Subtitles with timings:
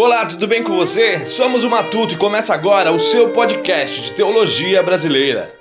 [0.00, 1.26] Olá, tudo bem com você?
[1.26, 5.52] Somos o Matuto e começa agora o seu podcast de teologia brasileira.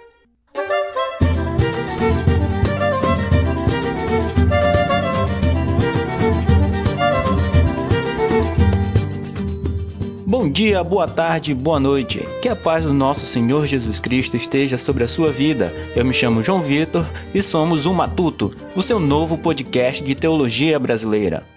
[10.28, 12.24] Bom dia, boa tarde, boa noite.
[12.40, 15.74] Que a paz do nosso Senhor Jesus Cristo esteja sobre a sua vida.
[15.96, 20.78] Eu me chamo João Vitor e somos o Matuto, o seu novo podcast de teologia
[20.78, 21.57] brasileira.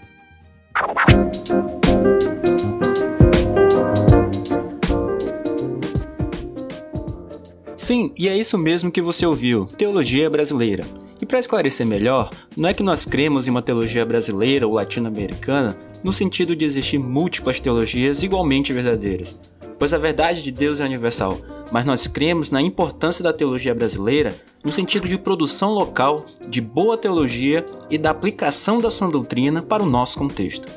[7.90, 10.86] Sim, e é isso mesmo que você ouviu: teologia brasileira.
[11.20, 15.76] E para esclarecer melhor, não é que nós cremos em uma teologia brasileira ou latino-americana
[16.00, 19.36] no sentido de existir múltiplas teologias igualmente verdadeiras,
[19.76, 21.36] pois a verdade de Deus é universal,
[21.72, 26.96] mas nós cremos na importância da teologia brasileira no sentido de produção local de boa
[26.96, 30.68] teologia e da aplicação da sua doutrina para o nosso contexto.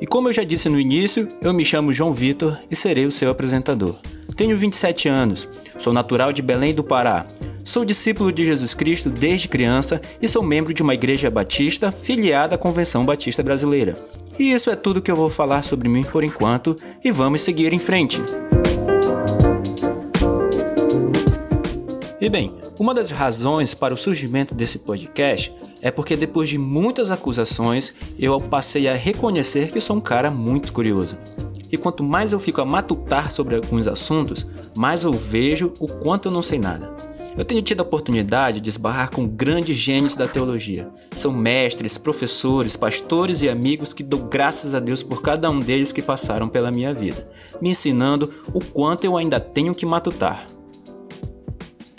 [0.00, 3.12] E como eu já disse no início, eu me chamo João Vitor e serei o
[3.12, 3.98] seu apresentador.
[4.38, 5.48] Tenho 27 anos,
[5.80, 7.26] sou natural de Belém do Pará.
[7.64, 12.54] Sou discípulo de Jesus Cristo desde criança e sou membro de uma igreja batista filiada
[12.54, 13.96] à Convenção Batista Brasileira.
[14.38, 17.74] E isso é tudo que eu vou falar sobre mim por enquanto e vamos seguir
[17.74, 18.22] em frente.
[22.20, 25.52] E bem, uma das razões para o surgimento desse podcast
[25.82, 30.72] é porque depois de muitas acusações, eu passei a reconhecer que sou um cara muito
[30.72, 31.18] curioso.
[31.70, 36.28] E quanto mais eu fico a matutar sobre alguns assuntos, mais eu vejo o quanto
[36.28, 36.94] eu não sei nada.
[37.36, 40.90] Eu tenho tido a oportunidade de esbarrar com grandes gênios da teologia.
[41.12, 45.92] São mestres, professores, pastores e amigos que dou graças a Deus por cada um deles
[45.92, 47.30] que passaram pela minha vida,
[47.60, 50.46] me ensinando o quanto eu ainda tenho que matutar.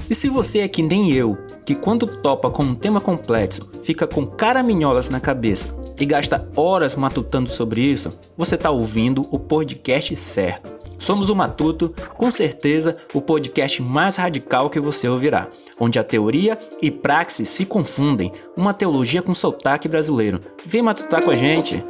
[0.09, 4.05] E se você é que nem eu, que quando topa com um tema complexo, fica
[4.05, 10.15] com caraminholas na cabeça e gasta horas matutando sobre isso, você está ouvindo o podcast
[10.15, 10.69] certo.
[10.97, 15.47] Somos o Matuto, com certeza o podcast mais radical que você ouvirá,
[15.79, 20.41] onde a teoria e praxis se confundem, uma teologia com sotaque brasileiro.
[20.65, 21.83] Vem matutar com a gente!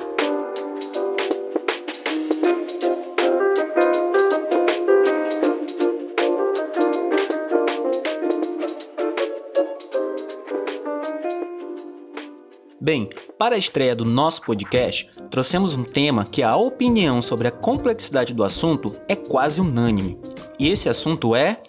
[12.81, 13.07] Bem,
[13.39, 18.33] para a estreia do nosso podcast, trouxemos um tema que a opinião sobre a complexidade
[18.33, 20.19] do assunto é quase unânime.
[20.59, 21.61] E esse assunto é.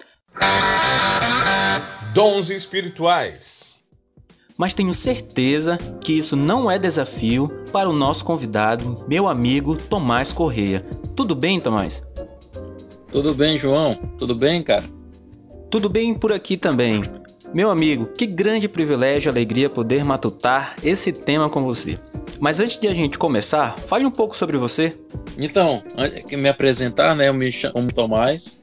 [2.13, 3.77] Dons espirituais.
[4.59, 10.33] Mas tenho certeza que isso não é desafio para o nosso convidado, meu amigo Tomás
[10.33, 10.85] Correia.
[11.15, 12.03] Tudo bem, Tomás?
[13.13, 13.95] Tudo bem, João?
[14.19, 14.85] Tudo bem, cara?
[15.71, 17.05] Tudo bem por aqui também.
[17.53, 21.99] Meu amigo, que grande privilégio e alegria poder matutar esse tema com você.
[22.39, 24.97] Mas antes de a gente começar, fale um pouco sobre você.
[25.37, 28.59] Então, antes de me apresentar, né, eu me chamo Tomás.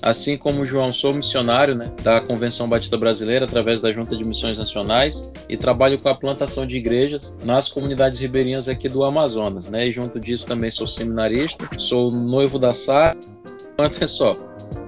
[0.00, 4.58] Assim como João, sou missionário né, da Convenção Batista Brasileira através da Junta de Missões
[4.58, 9.68] Nacionais e trabalho com a plantação de igrejas nas comunidades ribeirinhas aqui do Amazonas.
[9.68, 13.16] Né, e junto disso também sou seminarista, sou noivo da Sara.
[13.78, 14.32] Olha só,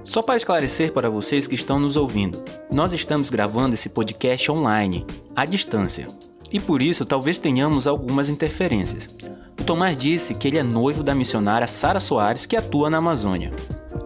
[0.03, 5.05] só para esclarecer para vocês que estão nos ouvindo, nós estamos gravando esse podcast online,
[5.35, 6.07] à distância,
[6.51, 9.09] e por isso talvez tenhamos algumas interferências.
[9.59, 13.51] O Tomás disse que ele é noivo da missionária Sara Soares, que atua na Amazônia.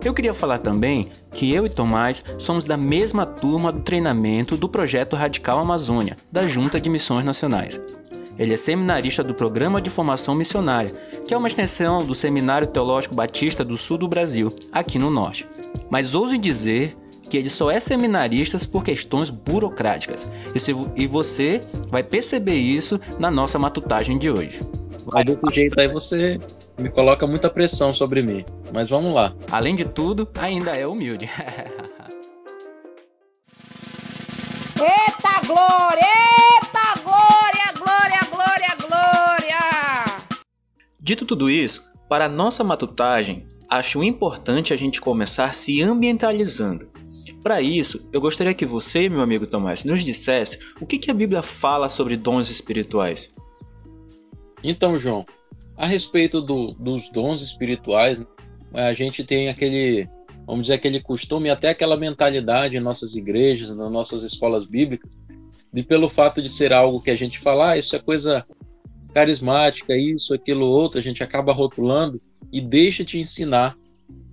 [0.04, 4.70] Eu queria falar também que eu e Tomás somos da mesma turma do treinamento do
[4.70, 7.80] projeto Radical Amazônia, da Junta de Missões Nacionais.
[8.40, 10.90] Ele é seminarista do Programa de Formação Missionária,
[11.28, 15.46] que é uma extensão do Seminário Teológico Batista do Sul do Brasil, aqui no Norte.
[15.90, 16.96] Mas ouso dizer
[17.30, 20.28] que ele só é seminarista por questões burocráticas.
[20.96, 24.62] E você vai perceber isso na nossa matutagem de hoje.
[25.12, 26.40] Mas desse jeito aí você
[26.78, 28.46] me coloca muita pressão sobre mim.
[28.74, 29.34] Mas vamos lá.
[29.52, 31.30] Além de tudo, ainda é humilde.
[34.80, 36.00] Eita glória!
[36.00, 36.69] Eita
[41.10, 46.88] Dito tudo isso, para a nossa matutagem, acho importante a gente começar se ambientalizando.
[47.42, 51.14] Para isso, eu gostaria que você, meu amigo Tomás, nos dissesse o que, que a
[51.16, 53.34] Bíblia fala sobre dons espirituais.
[54.64, 55.26] Então, João,
[55.76, 58.24] a respeito do, dos dons espirituais,
[58.72, 60.08] a gente tem aquele
[60.46, 65.10] vamos dizer, aquele costume, até aquela mentalidade em nossas igrejas, nas nossas escolas bíblicas,
[65.74, 68.46] de pelo fato de ser algo que a gente fala, ah, isso é coisa
[69.14, 72.20] carismática, isso, aquilo, outro, a gente acaba rotulando
[72.52, 73.76] e deixa de ensinar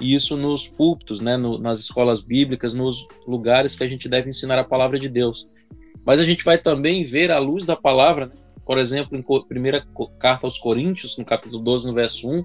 [0.01, 4.59] isso nos púlpitos, né, no, nas escolas bíblicas, nos lugares que a gente deve ensinar
[4.59, 5.47] a palavra de Deus.
[6.05, 8.33] Mas a gente vai também ver à luz da palavra né,
[8.65, 9.85] Por exemplo, em primeira
[10.19, 12.45] carta aos Coríntios, no capítulo 12, no verso 1,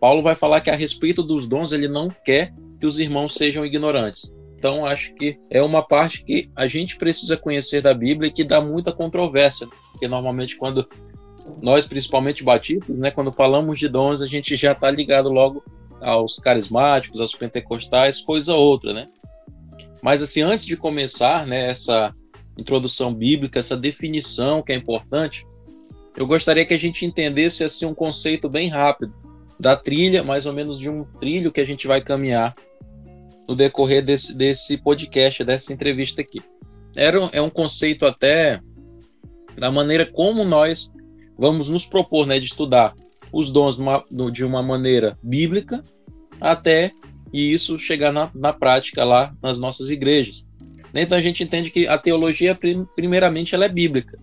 [0.00, 3.64] Paulo vai falar que a respeito dos dons ele não quer que os irmãos sejam
[3.64, 4.30] ignorantes.
[4.56, 8.44] Então, acho que é uma parte que a gente precisa conhecer da Bíblia e que
[8.44, 10.86] dá muita controvérsia, porque normalmente quando
[11.60, 15.62] nós, principalmente batistas, né, quando falamos de dons, a gente já está ligado logo
[16.00, 19.06] aos carismáticos, aos pentecostais, coisa outra, né?
[20.02, 22.14] Mas assim, antes de começar, né, essa
[22.58, 25.46] introdução bíblica, essa definição que é importante,
[26.16, 29.14] eu gostaria que a gente entendesse assim um conceito bem rápido
[29.58, 32.54] da trilha, mais ou menos de um trilho que a gente vai caminhar
[33.48, 36.42] no decorrer desse, desse podcast, dessa entrevista aqui.
[36.96, 38.60] Era, é um conceito até
[39.56, 40.90] da maneira como nós
[41.42, 42.94] vamos nos propor né, de estudar
[43.32, 43.76] os dons
[44.32, 45.82] de uma maneira bíblica
[46.40, 46.92] até
[47.32, 50.46] e isso chegar na, na prática lá nas nossas igrejas.
[50.94, 52.56] Então a gente entende que a teologia,
[52.94, 54.16] primeiramente, ela é bíblica.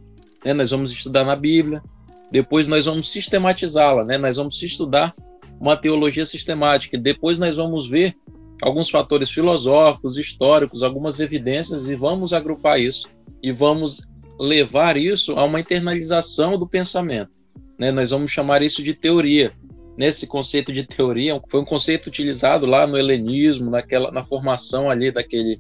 [0.46, 0.54] Né?
[0.54, 1.84] Nós vamos estudar na Bíblia,
[2.32, 4.18] depois nós vamos sistematizá-la, né?
[4.18, 5.14] nós vamos estudar
[5.60, 8.16] uma teologia sistemática, depois nós vamos ver
[8.62, 13.10] alguns fatores filosóficos, históricos, algumas evidências e vamos agrupar isso
[13.44, 14.08] e vamos
[14.40, 17.32] levar isso a uma internalização do pensamento.
[17.78, 17.92] Né?
[17.92, 19.52] Nós vamos chamar isso de teoria.
[19.98, 25.12] Nesse conceito de teoria, foi um conceito utilizado lá no helenismo, naquela, na formação ali
[25.12, 25.60] daquele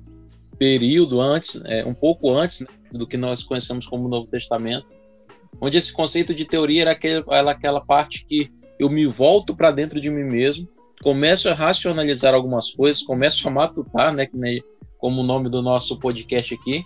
[0.58, 4.88] período antes, é, um pouco antes né, do que nós conhecemos como Novo Testamento,
[5.60, 8.50] onde esse conceito de teoria era, aquele, era aquela parte que
[8.80, 10.70] eu me volto para dentro de mim mesmo
[11.02, 14.28] começo a racionalizar algumas coisas, começo a matutar, né,
[14.98, 16.84] como o nome do nosso podcast aqui,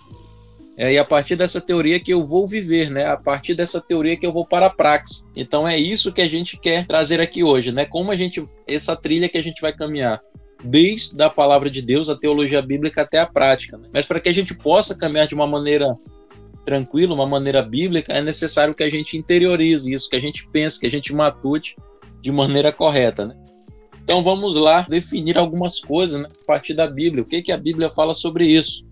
[0.76, 3.06] é, e a partir dessa teoria que eu vou viver, né?
[3.06, 5.24] A partir dessa teoria que eu vou para a praxis.
[5.36, 7.84] Então é isso que a gente quer trazer aqui hoje, né?
[7.84, 10.20] Como a gente essa trilha que a gente vai caminhar
[10.64, 13.76] desde a palavra de Deus, a teologia bíblica até a prática.
[13.76, 13.88] Né?
[13.92, 15.94] Mas para que a gente possa caminhar de uma maneira
[16.64, 20.80] tranquila, uma maneira bíblica, é necessário que a gente interiorize isso, que a gente pense,
[20.80, 21.76] que a gente matute
[22.22, 23.36] de maneira correta, né?
[24.02, 27.22] Então vamos lá definir algumas coisas né, a partir da Bíblia.
[27.22, 28.84] O que, que a Bíblia fala sobre isso?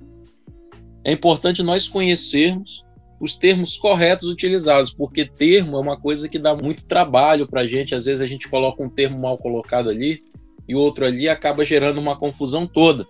[1.05, 2.85] É importante nós conhecermos
[3.21, 7.67] os termos corretos utilizados, porque termo é uma coisa que dá muito trabalho para a
[7.67, 7.95] gente.
[7.95, 10.21] Às vezes a gente coloca um termo mal colocado ali
[10.69, 13.07] e outro ali acaba gerando uma confusão toda.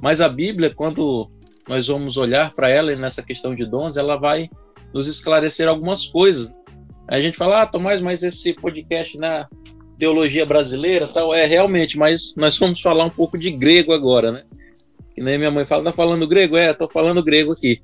[0.00, 1.30] Mas a Bíblia, quando
[1.68, 4.50] nós vamos olhar para ela nessa questão de dons, ela vai
[4.92, 6.52] nos esclarecer algumas coisas.
[7.06, 9.48] A gente fala, ah, Tomás, mas esse podcast na
[9.96, 14.44] teologia brasileira, tal, é realmente, mas nós vamos falar um pouco de grego agora, né?
[15.14, 16.56] Que nem minha mãe fala, tá falando grego?
[16.56, 17.80] É, tô falando grego aqui.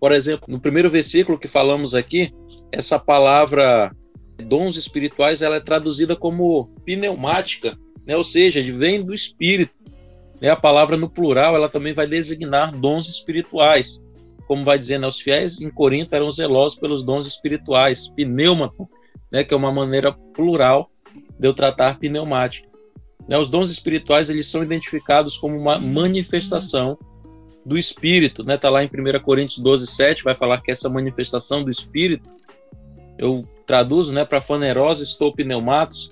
[0.00, 2.32] Por exemplo, no primeiro versículo que falamos aqui,
[2.72, 3.90] essa palavra
[4.42, 8.16] dons espirituais, ela é traduzida como pneumática, né?
[8.16, 9.72] Ou seja, vem do espírito.
[10.40, 10.50] Né?
[10.50, 14.00] A palavra no plural, ela também vai designar dons espirituais.
[14.48, 15.06] Como vai dizer, né?
[15.06, 18.88] os fiéis em Corinto eram zelosos pelos dons espirituais, pneumato,
[19.30, 19.44] né?
[19.44, 20.90] que é uma maneira plural
[21.38, 22.68] de eu tratar pneumática.
[23.28, 26.98] Né, os dons espirituais eles são identificados como uma manifestação
[27.64, 28.44] do Espírito.
[28.44, 28.56] Né?
[28.56, 32.28] Tá lá em 1 Coríntios 12, 7, vai falar que essa manifestação do Espírito,
[33.18, 36.10] eu traduzo né, para fanerosa estou pneumatos,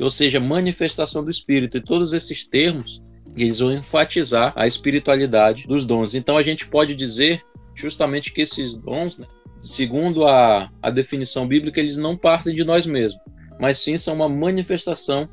[0.00, 1.76] ou seja, manifestação do Espírito.
[1.76, 3.02] E todos esses termos
[3.36, 6.14] eles vão enfatizar a espiritualidade dos dons.
[6.14, 7.42] Então a gente pode dizer
[7.74, 9.26] justamente que esses dons, né,
[9.58, 13.20] segundo a, a definição bíblica, eles não partem de nós mesmos
[13.62, 15.28] mas sim são uma manifestação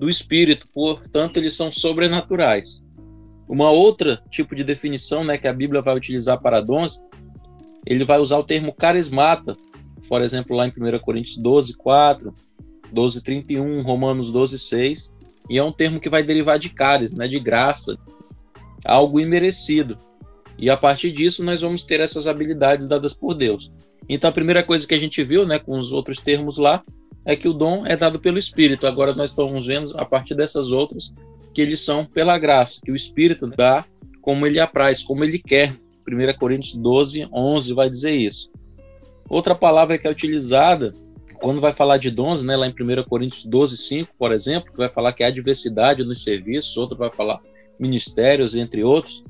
[0.00, 2.82] do Espírito, portanto, eles são sobrenaturais.
[3.46, 6.98] Uma outra tipo de definição né, que a Bíblia vai utilizar para dons,
[7.84, 9.54] ele vai usar o termo carismata,
[10.08, 12.32] por exemplo, lá em 1 Coríntios 12, 4,
[12.90, 15.12] 12, 31, Romanos 12, 6,
[15.50, 17.98] e é um termo que vai derivar de caris, né, de graça,
[18.86, 19.98] algo imerecido.
[20.58, 23.70] E a partir disso nós vamos ter essas habilidades dadas por Deus.
[24.08, 26.82] Então a primeira coisa que a gente viu, né, com os outros termos lá,
[27.24, 28.86] é que o dom é dado pelo Espírito.
[28.86, 31.12] Agora nós estamos vendo, a partir dessas outras,
[31.52, 33.84] que eles são pela graça, que o Espírito dá
[34.20, 35.74] como ele apraz, como ele quer.
[36.08, 38.50] 1 Coríntios 12, 11 vai dizer isso.
[39.28, 40.92] Outra palavra que é utilizada
[41.40, 44.76] quando vai falar de dons, né, lá em 1 Coríntios 12, 5, por exemplo, que
[44.76, 47.40] vai falar que há diversidade nos serviços, outro vai falar
[47.78, 49.24] ministérios, entre outros,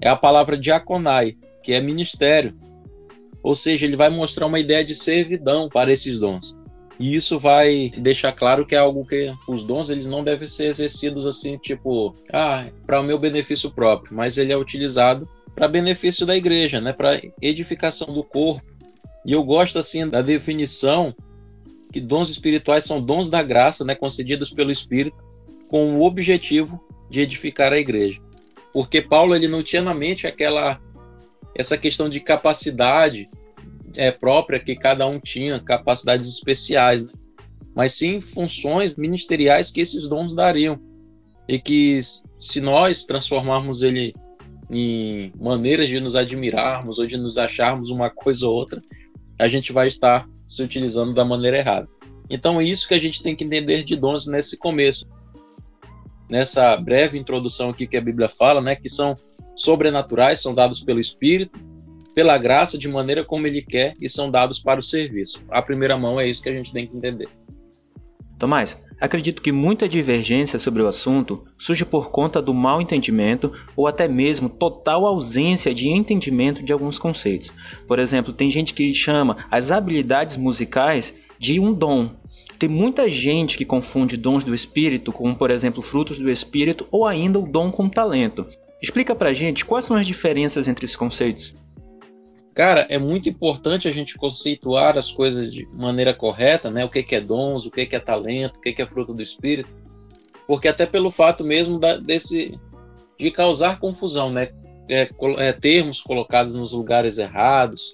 [0.00, 2.56] é a palavra diaconai, que é ministério.
[3.42, 6.54] Ou seja, ele vai mostrar uma ideia de servidão para esses dons.
[6.98, 10.66] E isso vai deixar claro que é algo que os dons eles não devem ser
[10.66, 16.26] exercidos assim, tipo, ah, para o meu benefício próprio, mas ele é utilizado para benefício
[16.26, 18.62] da igreja, né, para edificação do corpo.
[19.24, 21.14] E eu gosto assim da definição
[21.92, 25.16] que dons espirituais são dons da graça, né, concedidos pelo Espírito,
[25.68, 28.20] com o objetivo de edificar a igreja.
[28.72, 30.80] Porque Paulo ele não tinha na mente aquela
[31.54, 33.24] essa questão de capacidade
[33.96, 37.12] é, própria que cada um tinha, capacidades especiais, né?
[37.74, 40.78] mas sim funções ministeriais que esses dons dariam.
[41.48, 41.98] E que
[42.38, 44.12] se nós transformarmos ele
[44.68, 48.82] em maneiras de nos admirarmos ou de nos acharmos uma coisa ou outra,
[49.38, 51.88] a gente vai estar se utilizando da maneira errada.
[52.28, 55.06] Então é isso que a gente tem que entender de dons nesse começo.
[56.28, 59.16] Nessa breve introdução aqui que a Bíblia fala, né, que são
[59.54, 61.58] sobrenaturais, são dados pelo Espírito,
[62.16, 65.44] pela graça, de maneira como ele quer e são dados para o serviço.
[65.50, 67.28] A primeira mão é isso que a gente tem que entender.
[68.38, 73.86] Tomás, acredito que muita divergência sobre o assunto surge por conta do mal entendimento ou
[73.86, 77.52] até mesmo total ausência de entendimento de alguns conceitos.
[77.86, 82.08] Por exemplo, tem gente que chama as habilidades musicais de um dom.
[82.58, 87.06] Tem muita gente que confunde dons do espírito com, por exemplo, frutos do espírito ou
[87.06, 88.46] ainda o dom com talento.
[88.80, 91.52] Explica pra gente quais são as diferenças entre esses conceitos.
[92.56, 96.86] Cara, é muito importante a gente conceituar as coisas de maneira correta, né?
[96.86, 99.68] O que é dons, o que é talento, o que é fruto do espírito,
[100.46, 102.58] porque até pelo fato mesmo da, desse
[103.18, 104.48] de causar confusão, né?
[104.88, 107.92] É, é, termos colocados nos lugares errados.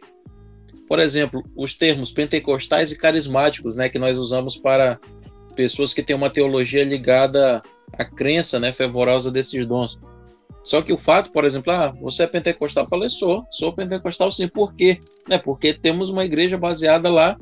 [0.87, 3.89] Por exemplo, os termos pentecostais e carismáticos, né?
[3.89, 4.97] Que nós usamos para
[5.57, 7.61] pessoas que têm uma teologia ligada
[7.95, 8.71] à crença, né?
[8.71, 9.99] Fervorosa desses dons.
[10.63, 12.87] Só que o fato, por exemplo, ah, você é pentecostal?
[12.87, 14.47] Falei, sou, sou pentecostal sim.
[14.47, 14.99] Por quê?
[15.29, 17.37] Né, porque temos uma igreja baseada lá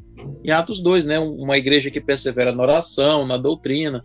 [0.44, 1.18] em Atos 2, né?
[1.18, 4.04] Uma igreja que persevera na oração, na doutrina,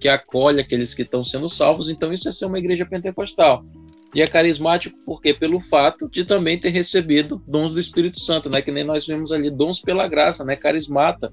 [0.00, 1.88] que acolhe aqueles que estão sendo salvos.
[1.88, 3.64] Então, isso é ser uma igreja pentecostal.
[4.14, 8.62] E é carismático porque pelo fato de também ter recebido dons do Espírito Santo, né?
[8.62, 10.56] Que nem nós vimos ali, dons pela graça, né?
[10.56, 11.32] Carismata.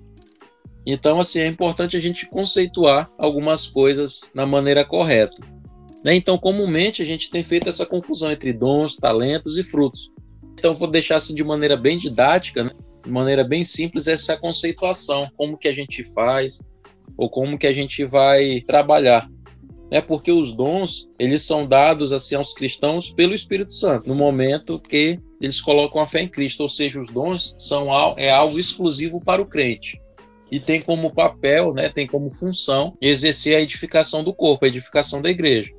[0.86, 5.42] Então, assim, é importante a gente conceituar algumas coisas na maneira correta.
[6.04, 6.16] Né?
[6.16, 10.12] Então, comumente, a gente tem feito essa confusão entre dons, talentos e frutos.
[10.58, 12.72] Então, vou deixar assim de maneira bem didática, né?
[13.04, 16.60] de maneira bem simples, essa conceituação, como que a gente faz,
[17.18, 19.30] ou como que a gente vai trabalhar.
[19.90, 20.02] Né?
[20.02, 25.20] Porque os dons, eles são dados assim aos cristãos pelo Espírito Santo, no momento que
[25.40, 29.42] eles colocam a fé em Cristo, ou seja, os dons são é algo exclusivo para
[29.42, 30.02] o crente
[30.54, 35.20] e tem como papel, né, tem como função exercer a edificação do corpo, a edificação
[35.20, 35.72] da igreja.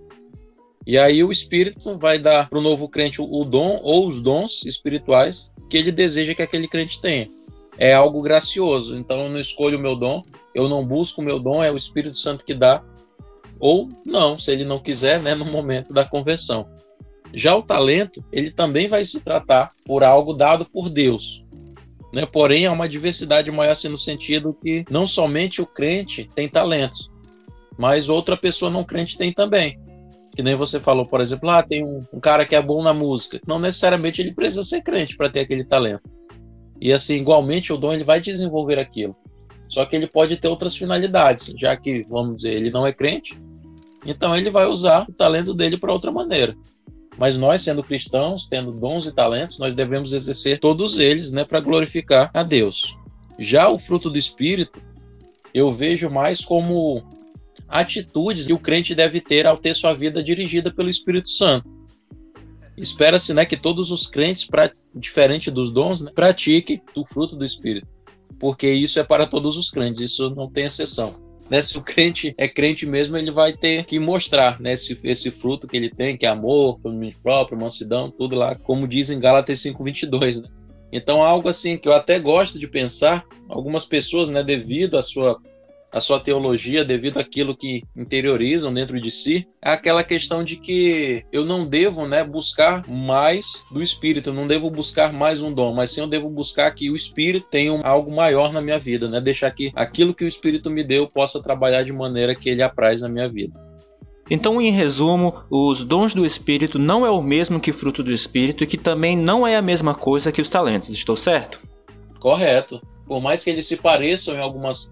[0.87, 4.64] E aí o Espírito vai dar para o novo crente o dom ou os dons
[4.67, 7.29] espirituais que ele deseja que aquele crente tenha.
[7.79, 8.97] É algo gracioso.
[8.97, 10.23] Então eu não escolho o meu dom,
[10.55, 12.83] eu não busco o meu dom, é o Espírito Santo que dá.
[13.59, 16.69] Ou não, se ele não quiser, né, no momento da conversão.
[17.33, 21.43] Já o talento, ele também vai se tratar por algo dado por Deus.
[22.12, 22.26] Né?
[22.26, 27.11] Porém, há uma diversidade maior assim, no sentido que não somente o crente tem talentos,
[27.76, 29.81] mas outra pessoa não crente tem também.
[30.35, 32.93] Que nem você falou, por exemplo, ah, tem um, um cara que é bom na
[32.93, 33.41] música.
[33.47, 36.03] Não necessariamente ele precisa ser crente para ter aquele talento.
[36.81, 39.17] E assim, igualmente o dom ele vai desenvolver aquilo.
[39.69, 43.35] Só que ele pode ter outras finalidades, já que, vamos dizer, ele não é crente,
[44.05, 46.55] então ele vai usar o talento dele para outra maneira.
[47.17, 51.61] Mas nós, sendo cristãos, tendo dons e talentos, nós devemos exercer todos eles né, para
[51.61, 52.97] glorificar a Deus.
[53.38, 54.81] Já o fruto do Espírito,
[55.53, 57.03] eu vejo mais como
[57.75, 61.69] atitudes que o crente deve ter ao ter sua vida dirigida pelo Espírito Santo.
[62.76, 67.45] Espera-se né, que todos os crentes, pra, diferente dos dons, né, pratiquem o fruto do
[67.45, 67.88] Espírito,
[68.38, 71.16] porque isso é para todos os crentes, isso não tem exceção.
[71.50, 75.33] Né, se o crente é crente mesmo, ele vai ter que mostrar né, esse, esse
[75.33, 79.19] fruto que ele tem, que é amor, domínio próprio, mansidão, tudo lá, como diz em
[79.19, 80.43] Gálatas 5,22.
[80.43, 80.49] Né?
[80.93, 85.40] Então, algo assim que eu até gosto de pensar, algumas pessoas, né, devido à sua
[85.95, 91.25] a sua teologia devido àquilo que interiorizam dentro de si, é aquela questão de que
[91.31, 95.73] eu não devo né, buscar mais do Espírito, eu não devo buscar mais um dom,
[95.73, 99.21] mas sim eu devo buscar que o Espírito tenha algo maior na minha vida, né?
[99.21, 103.01] deixar que aquilo que o Espírito me deu possa trabalhar de maneira que ele apraz
[103.01, 103.55] na minha vida.
[104.29, 108.65] Então, em resumo, os dons do Espírito não é o mesmo que fruto do Espírito
[108.65, 111.61] e que também não é a mesma coisa que os talentos, estou certo?
[112.19, 112.81] Correto.
[113.07, 114.91] Por mais que eles se pareçam em algumas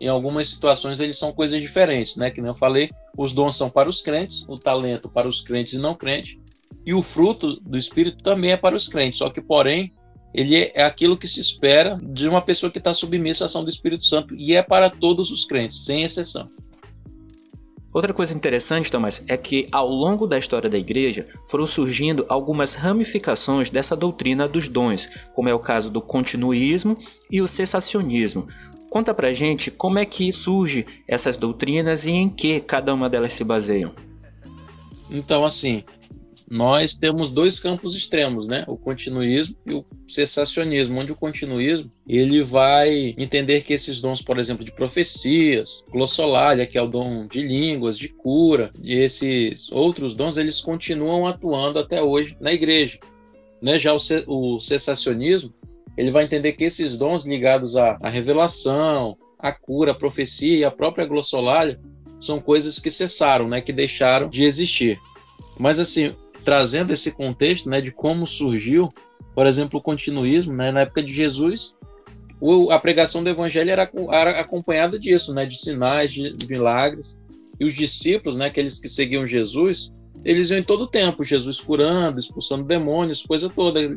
[0.00, 2.30] em algumas situações eles são coisas diferentes, né?
[2.30, 5.74] Que nem eu falei, os dons são para os crentes, o talento para os crentes
[5.74, 6.36] e não crentes,
[6.84, 9.92] e o fruto do Espírito também é para os crentes, só que, porém,
[10.34, 13.70] ele é aquilo que se espera de uma pessoa que está submissa à ação do
[13.70, 16.48] Espírito Santo e é para todos os crentes, sem exceção.
[17.92, 22.74] Outra coisa interessante, Thomas, é que ao longo da história da igreja foram surgindo algumas
[22.74, 26.98] ramificações dessa doutrina dos dons, como é o caso do continuismo
[27.30, 28.48] e o cessacionismo,
[28.94, 33.32] Conta pra gente como é que surge essas doutrinas e em que cada uma delas
[33.32, 33.92] se baseiam.
[35.10, 35.82] Então, assim,
[36.48, 38.64] nós temos dois campos extremos, né?
[38.68, 44.38] O continuismo e o cessacionismo, onde o continuismo ele vai entender que esses dons, por
[44.38, 50.14] exemplo, de profecias, glossolalia, que é o dom de línguas, de cura, e esses outros
[50.14, 53.00] dons, eles continuam atuando até hoje na igreja.
[53.60, 53.76] Né?
[53.76, 55.50] Já o, cessacionismo,
[55.96, 60.64] ele vai entender que esses dons ligados à, à revelação, à cura, à profecia e
[60.64, 61.78] à própria glossolalia
[62.20, 63.60] são coisas que cessaram, né?
[63.60, 64.98] Que deixaram de existir.
[65.58, 68.92] Mas assim, trazendo esse contexto né, de como surgiu,
[69.34, 71.74] por exemplo, o continuismo, né, na época de Jesus,
[72.40, 77.16] o, a pregação do evangelho era, era, acompanhada disso, né, de sinais, de, de, milagres.
[77.58, 79.92] E os discípulos, né, aqueles que seguiam Jesus,
[80.24, 83.94] eles iam em todo o tempo, Jesus curando, expulsando demônios, coisa toda.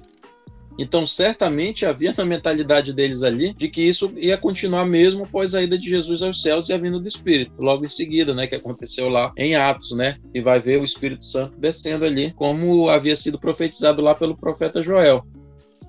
[0.77, 5.63] Então, certamente havia na mentalidade deles ali de que isso ia continuar mesmo após a
[5.63, 8.55] ida de Jesus aos céus e a vinda do Espírito, logo em seguida, né, que
[8.55, 13.15] aconteceu lá em Atos, né, e vai ver o Espírito Santo descendo ali, como havia
[13.15, 15.25] sido profetizado lá pelo profeta Joel.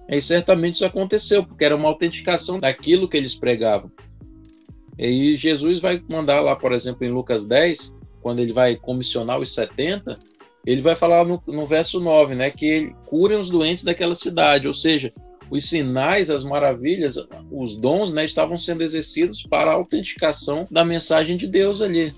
[0.09, 3.90] E certamente isso aconteceu, porque era uma autenticação daquilo que eles pregavam.
[4.99, 9.52] E Jesus vai mandar lá, por exemplo, em Lucas 10, quando ele vai comissionar os
[9.52, 10.18] 70,
[10.67, 14.67] ele vai falar no, no verso 9, né, que ele cura os doentes daquela cidade,
[14.67, 15.09] ou seja,
[15.50, 17.17] os sinais, as maravilhas,
[17.50, 22.12] os dons, né, estavam sendo exercidos para a autenticação da mensagem de Deus ali.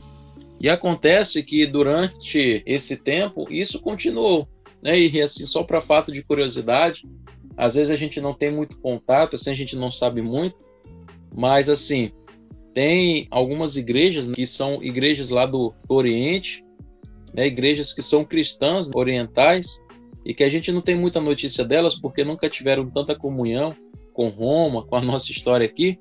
[0.61, 4.47] E acontece que durante esse tempo isso continuou,
[4.83, 4.99] né?
[4.99, 7.01] E assim só para fato de curiosidade,
[7.57, 10.57] às vezes a gente não tem muito contato, assim a gente não sabe muito,
[11.35, 12.13] mas assim
[12.75, 16.63] tem algumas igrejas que são igrejas lá do Oriente
[17.35, 19.81] né, igrejas que são cristãs orientais
[20.25, 23.75] e que a gente não tem muita notícia delas porque nunca tiveram tanta comunhão
[24.13, 25.99] com Roma, com a nossa história aqui.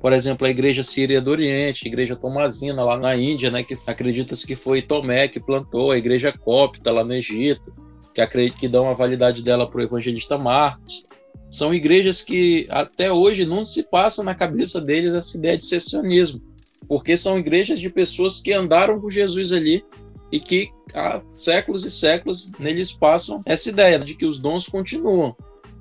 [0.00, 3.76] Por exemplo, a igreja síria do Oriente, a igreja tomazina lá na Índia, né, que
[3.86, 7.72] acredita-se que foi Tomé que plantou, a igreja cópita lá no Egito,
[8.12, 11.06] que acredita que dão a validade dela para o evangelista Marcos.
[11.50, 16.40] São igrejas que até hoje não se passa na cabeça deles essa ideia de sessionismo,
[16.88, 19.84] porque são igrejas de pessoas que andaram com Jesus ali
[20.30, 25.36] e que há séculos e séculos neles passam essa ideia de que os dons continuam.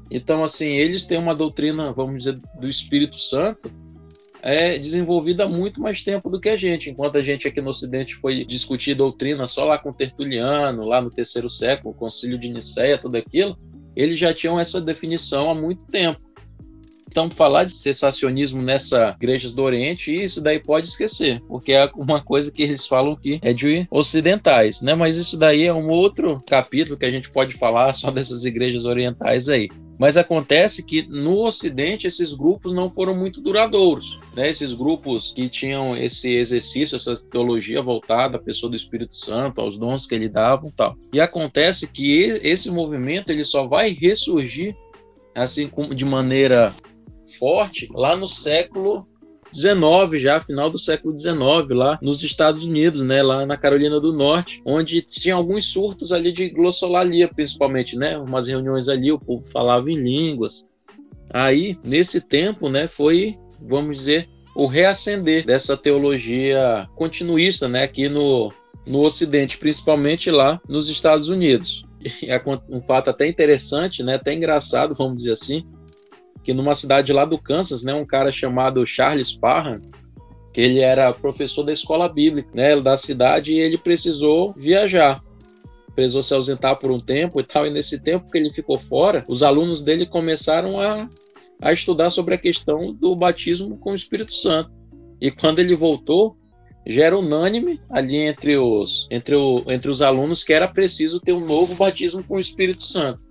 [0.09, 3.71] Então, assim, eles têm uma doutrina, vamos dizer, do Espírito Santo
[4.41, 6.89] é desenvolvida há muito mais tempo do que a gente.
[6.91, 11.09] Enquanto a gente aqui no Ocidente foi discutir doutrina só lá com Tertuliano, lá no
[11.09, 13.57] terceiro século, o Concílio de Nicéia, tudo aquilo,
[13.95, 16.21] eles já tinham essa definição há muito tempo.
[17.15, 22.21] Então, falar de cessacionismo nessa igrejas do Oriente, isso daí pode esquecer, porque é uma
[22.21, 24.93] coisa que eles falam que é de ocidentais, né?
[24.95, 28.83] Mas isso daí é um outro capítulo que a gente pode falar só dessas igrejas
[28.83, 29.69] orientais aí.
[29.97, 34.19] Mas acontece que no Ocidente esses grupos não foram muito duradouros.
[34.35, 34.49] Né?
[34.49, 39.77] Esses grupos que tinham esse exercício, essa teologia voltada à pessoa do Espírito Santo, aos
[39.77, 40.97] dons que ele dava e tal.
[41.13, 44.75] E acontece que esse movimento ele só vai ressurgir
[45.33, 46.73] assim de maneira
[47.37, 49.07] forte lá no século
[49.55, 54.11] 19 já, final do século 19 lá nos Estados Unidos, né, lá na Carolina do
[54.11, 59.45] Norte, onde tinha alguns surtos ali de glossolalia, principalmente, né, umas reuniões ali, o povo
[59.45, 60.65] falava em línguas.
[61.29, 68.51] Aí, nesse tempo, né, foi, vamos dizer, o reacender dessa teologia continuista, né, aqui no,
[68.85, 71.85] no Ocidente, principalmente lá nos Estados Unidos.
[72.27, 75.65] É um fato até interessante, né, até engraçado, vamos dizer assim,
[76.45, 79.81] que numa cidade lá do Kansas, né, um cara chamado Charles Parham,
[80.53, 85.23] que ele era professor da escola bíblica, né, da cidade, e ele precisou viajar.
[85.95, 89.25] Precisou se ausentar por um tempo e tal, e nesse tempo que ele ficou fora,
[89.27, 91.09] os alunos dele começaram a,
[91.59, 94.69] a estudar sobre a questão do batismo com o Espírito Santo.
[95.19, 96.37] E quando ele voltou,
[96.85, 101.33] já era unânime ali entre os, entre, o, entre os alunos que era preciso ter
[101.33, 103.24] um novo batismo com o Espírito Santo.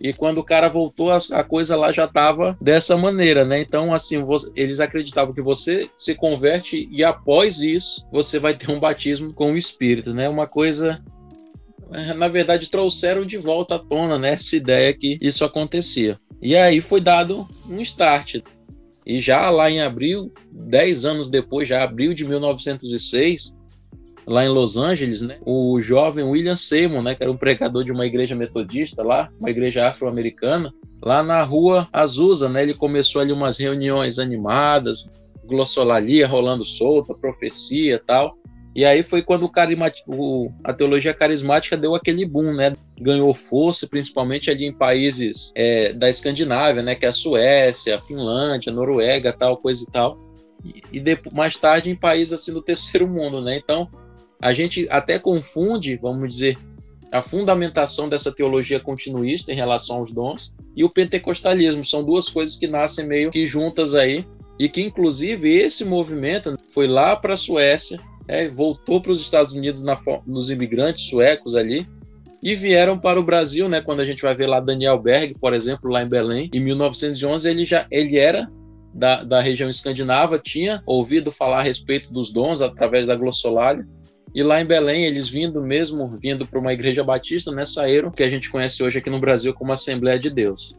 [0.00, 3.60] E quando o cara voltou, a, coisa lá já estava dessa maneira, né?
[3.60, 4.16] Então, assim,
[4.54, 9.52] eles acreditavam que você se converte e após isso você vai ter um batismo com
[9.52, 10.28] o Espírito, né?
[10.28, 11.02] Uma coisa
[11.92, 16.18] é, na verdade, trouxeram de volta à tona né, essa ideia que isso acontecia.
[16.40, 18.36] E aí foi dado um start.
[19.06, 23.54] E já lá em abril, dez anos depois, já abril de 1906,
[24.28, 25.38] lá em Los Angeles, né?
[25.44, 27.14] O jovem William Seymour, né?
[27.14, 31.88] Que era um pregador de uma igreja metodista lá, uma igreja afro-americana, lá na rua
[31.90, 32.62] Azusa, né?
[32.62, 35.08] Ele começou ali umas reuniões animadas,
[35.46, 38.36] glossolalia rolando solta, profecia tal.
[38.76, 39.50] E aí foi quando o
[40.06, 42.74] o, a teologia carismática deu aquele boom, né?
[43.00, 46.94] Ganhou força, principalmente ali em países é, da Escandinávia, né?
[46.94, 50.18] Que é a Suécia, a Finlândia, a Noruega, tal, coisa e tal.
[50.62, 53.56] E, e depois, mais tarde em países assim do terceiro mundo, né?
[53.56, 53.88] Então
[54.40, 56.56] a gente até confunde, vamos dizer,
[57.10, 61.84] a fundamentação dessa teologia continuista em relação aos dons e o pentecostalismo.
[61.84, 64.24] São duas coisas que nascem meio que juntas aí
[64.58, 69.52] e que, inclusive, esse movimento foi lá para a Suécia, é, voltou para os Estados
[69.54, 71.86] Unidos na, nos imigrantes suecos ali
[72.42, 73.80] e vieram para o Brasil, né?
[73.80, 77.48] Quando a gente vai ver lá Daniel Berg, por exemplo, lá em Belém, em 1911
[77.48, 78.48] ele já ele era
[78.94, 83.86] da, da região escandinava, tinha ouvido falar a respeito dos dons através da glossolalia
[84.34, 88.22] e lá em Belém, eles vindo mesmo, vindo para uma igreja batista, né, saíram, que
[88.22, 90.74] a gente conhece hoje aqui no Brasil como Assembleia de Deus.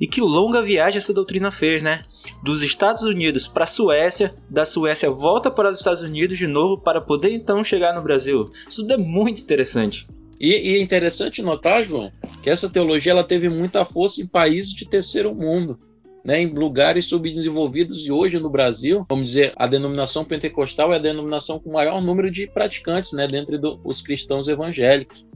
[0.00, 2.02] E que longa viagem essa doutrina fez, né?
[2.42, 6.78] Dos Estados Unidos para a Suécia, da Suécia volta para os Estados Unidos de novo
[6.78, 8.48] para poder então chegar no Brasil.
[8.68, 10.06] Isso é muito interessante.
[10.40, 14.88] E, é interessante notar, João, que essa teologia ela teve muita força em países de
[14.88, 15.76] terceiro mundo
[16.24, 21.00] né, em lugares subdesenvolvidos e hoje no Brasil, vamos dizer, a denominação pentecostal é a
[21.00, 25.26] denominação com maior número de praticantes, né, dentre do, os cristãos evangélicos.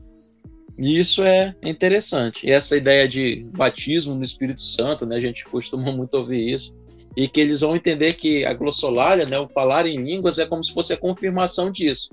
[0.79, 2.47] E isso é interessante.
[2.47, 6.75] E essa ideia de batismo no Espírito Santo, né, a gente costuma muito ouvir isso,
[7.17, 10.65] e que eles vão entender que a glossolalia, né, o falar em línguas é como
[10.65, 12.09] se fosse a confirmação disso.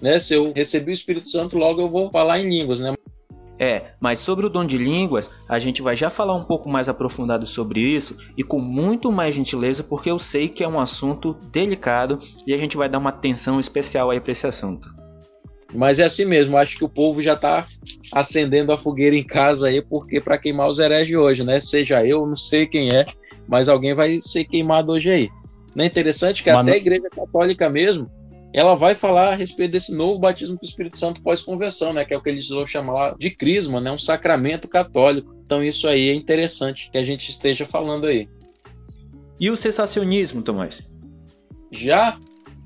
[0.00, 0.18] Né?
[0.18, 2.94] Se eu recebi o Espírito Santo, logo eu vou falar em línguas, né?
[3.62, 6.88] É, mas sobre o dom de línguas, a gente vai já falar um pouco mais
[6.88, 11.36] aprofundado sobre isso e com muito mais gentileza, porque eu sei que é um assunto
[11.52, 14.88] delicado e a gente vai dar uma atenção especial aí para esse assunto.
[15.74, 17.66] Mas é assim mesmo, acho que o povo já está
[18.10, 21.60] acendendo a fogueira em casa aí, porque para queimar os hereges hoje, né?
[21.60, 23.04] Seja eu, não sei quem é,
[23.46, 25.30] mas alguém vai ser queimado hoje aí.
[25.74, 26.62] Não é interessante que Mano...
[26.62, 28.06] até a Igreja Católica mesmo
[28.52, 32.12] ela vai falar a respeito desse novo batismo com o Espírito Santo pós-conversão, né, que
[32.12, 35.34] é o que eles vão chamar de crisma, né, um sacramento católico.
[35.44, 38.28] Então isso aí é interessante que a gente esteja falando aí.
[39.38, 40.82] E o cessacionismo, Tomás?
[41.70, 42.18] Já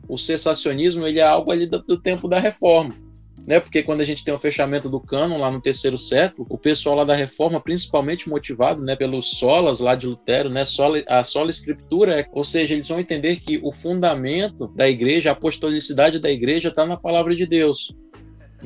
[0.09, 3.03] o cessacionismo ele é algo ali do, do tempo da reforma
[3.46, 3.61] né?
[3.61, 6.96] Porque quando a gente tem o fechamento do cânon lá no terceiro século, o pessoal
[6.96, 11.50] lá da reforma, principalmente motivado, né, pelos solas lá de Lutero, né, sola, a sola
[11.50, 16.30] escritura, é, ou seja, eles vão entender que o fundamento da igreja, a apostolicidade da
[16.30, 17.94] igreja está na palavra de Deus.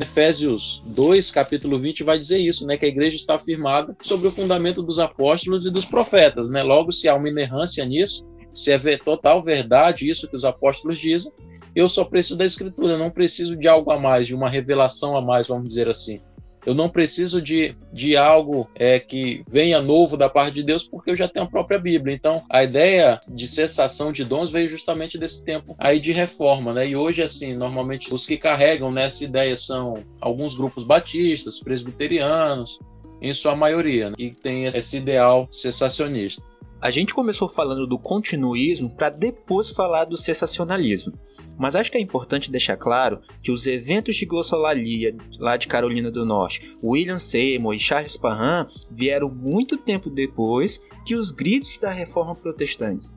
[0.01, 2.77] Efésios 2, capítulo 20, vai dizer isso, né?
[2.77, 6.63] Que a igreja está afirmada sobre o fundamento dos apóstolos e dos profetas, né?
[6.63, 11.33] Logo, se há uma inerrância nisso, se é total verdade isso que os apóstolos dizem,
[11.79, 15.17] eu só preciso da escritura, eu não preciso de algo a mais, de uma revelação
[15.17, 16.21] a mais, vamos dizer assim.
[16.67, 21.11] Eu não preciso de, de algo é, que venha novo da parte de Deus, porque
[21.11, 22.15] eu já tenho a própria Bíblia.
[22.15, 26.89] Então, a ideia de cessação de dons veio justamente desse tempo aí de reforma, né?
[26.89, 32.77] E hoje, assim, normalmente os que carregam nessa ideia são alguns grupos batistas, presbiterianos,
[33.23, 34.17] em sua maioria, né?
[34.17, 36.43] que tem esse ideal cessacionista.
[36.81, 41.13] A gente começou falando do continuismo para depois falar do sensacionalismo,
[41.59, 46.09] mas acho que é importante deixar claro que os eventos de glossolalia lá de Carolina
[46.09, 51.91] do Norte, William Seymour e Charles Parham vieram muito tempo depois que os gritos da
[51.91, 53.09] reforma protestante.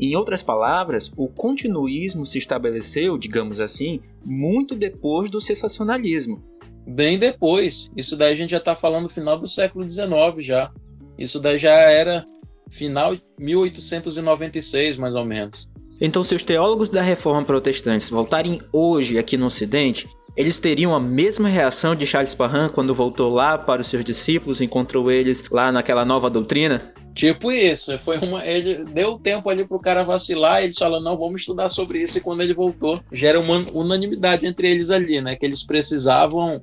[0.00, 6.42] Em outras palavras, o continuismo se estabeleceu, digamos assim, muito depois do sensacionalismo.
[6.86, 7.90] Bem depois.
[7.94, 10.72] Isso daí a gente já está falando no final do século XIX já.
[11.18, 12.24] Isso daí já era
[12.70, 15.68] final de 1896, mais ou menos.
[16.00, 21.00] Então, se os teólogos da Reforma Protestante voltarem hoje aqui no Ocidente, eles teriam a
[21.00, 25.72] mesma reação de Charles Parham quando voltou lá para os seus discípulos, encontrou eles lá
[25.72, 26.92] naquela nova doutrina?
[27.14, 31.40] Tipo isso, foi uma, ele deu tempo ali pro cara vacilar, eles falaram, não, vamos
[31.40, 35.46] estudar sobre isso, e quando ele voltou, gera uma unanimidade entre eles ali, né, que
[35.46, 36.62] eles precisavam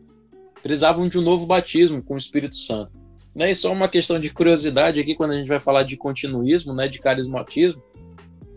[0.61, 2.91] precisavam de um novo batismo com o Espírito Santo.
[3.35, 3.51] Né?
[3.51, 6.87] E só uma questão de curiosidade aqui, quando a gente vai falar de continuismo, né,
[6.87, 7.81] de carismatismo,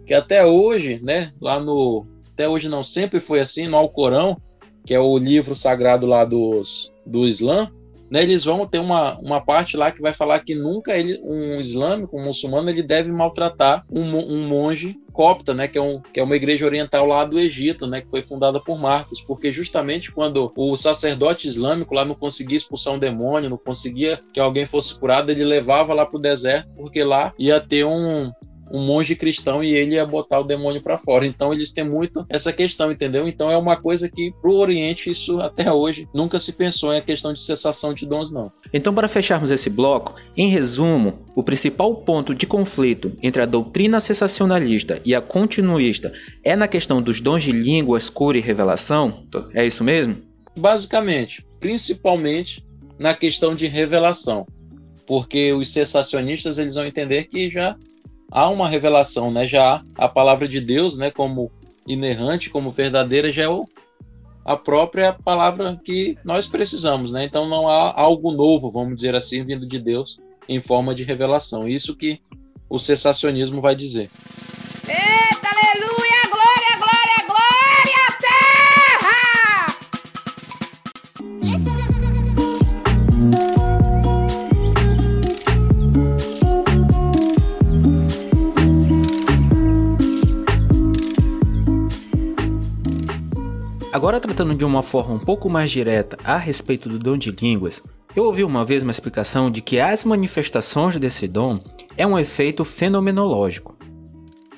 [0.07, 2.07] que até hoje, né, lá no.
[2.33, 4.37] Até hoje não, sempre foi assim, no Alcorão,
[4.85, 7.71] que é o livro sagrado lá dos, do Islã,
[8.11, 11.59] né, eles vão ter uma, uma parte lá que vai falar que nunca ele, um
[11.59, 16.21] islâmico, um muçulmano, ele deve maltratar um, um monge copta, né, que é, um, que
[16.21, 20.12] é uma igreja oriental lá do Egito, né, que foi fundada por Marcos, porque justamente
[20.12, 24.99] quando o sacerdote islâmico lá não conseguia expulsar um demônio, não conseguia que alguém fosse
[24.99, 28.31] curado, ele levava lá para o deserto, porque lá ia ter um,
[28.71, 31.27] um monge cristão e ele ia botar o demônio para fora.
[31.27, 33.29] Então eles têm muito essa questão, entendeu?
[33.29, 37.03] Então é uma coisa que pro Oriente isso até hoje nunca se pensou em a
[37.03, 38.51] questão de cessação de dons não.
[38.73, 44.01] Então para fecharmos esse bloco, em resumo, o principal ponto de conflito entre a doutrina
[44.01, 46.13] cessacionalista e a continuista
[46.45, 49.27] é na questão dos dons de línguas, cura e revelação?
[49.55, 50.17] É isso mesmo?
[50.57, 52.65] Basicamente, principalmente
[52.99, 54.47] na questão de revelação,
[55.07, 57.77] porque os cessacionistas eles vão entender que já
[58.31, 59.47] há uma revelação, né?
[59.47, 61.51] Já a palavra de Deus, né, como
[61.87, 63.67] inerrante, como verdadeira, já é o,
[64.45, 67.25] a própria palavra que nós precisamos, né?
[67.25, 71.69] Então não há algo novo, vamos dizer assim, vindo de Deus em forma de revelação.
[71.69, 72.19] Isso que
[72.69, 74.11] o cessacionismo vai dizer.
[74.89, 75.96] Eita, aleluia,
[93.97, 97.83] Agora, tratando de uma forma um pouco mais direta a respeito do dom de línguas,
[98.15, 101.59] eu ouvi uma vez uma explicação de que as manifestações desse dom
[101.97, 103.75] é um efeito fenomenológico.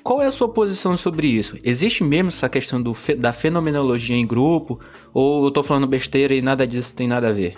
[0.02, 1.56] Qual é a sua posição sobre isso?
[1.62, 4.80] Existe mesmo essa questão do, da fenomenologia em grupo?
[5.14, 7.56] Ou eu estou falando besteira e nada disso tem nada a ver?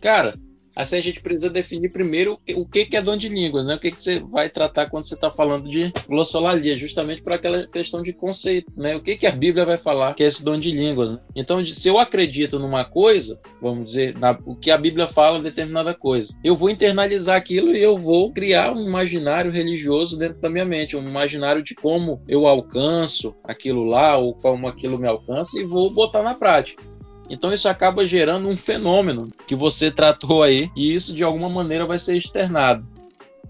[0.00, 0.36] Cara,
[0.74, 3.74] Assim a gente precisa definir primeiro o que, que é dom de línguas, né?
[3.74, 7.66] O que, que você vai tratar quando você está falando de glossolalia, justamente por aquela
[7.66, 8.96] questão de conceito, né?
[8.96, 11.12] O que, que a Bíblia vai falar que é esse dom de línguas.
[11.12, 11.18] Né?
[11.34, 15.94] Então, se eu acredito numa coisa, vamos dizer, na, o que a Bíblia fala determinada
[15.94, 20.64] coisa, eu vou internalizar aquilo e eu vou criar um imaginário religioso dentro da minha
[20.64, 25.64] mente, um imaginário de como eu alcanço aquilo lá ou como aquilo me alcança e
[25.64, 26.93] vou botar na prática.
[27.28, 31.86] Então isso acaba gerando um fenômeno que você tratou aí, e isso de alguma maneira
[31.86, 32.86] vai ser externado.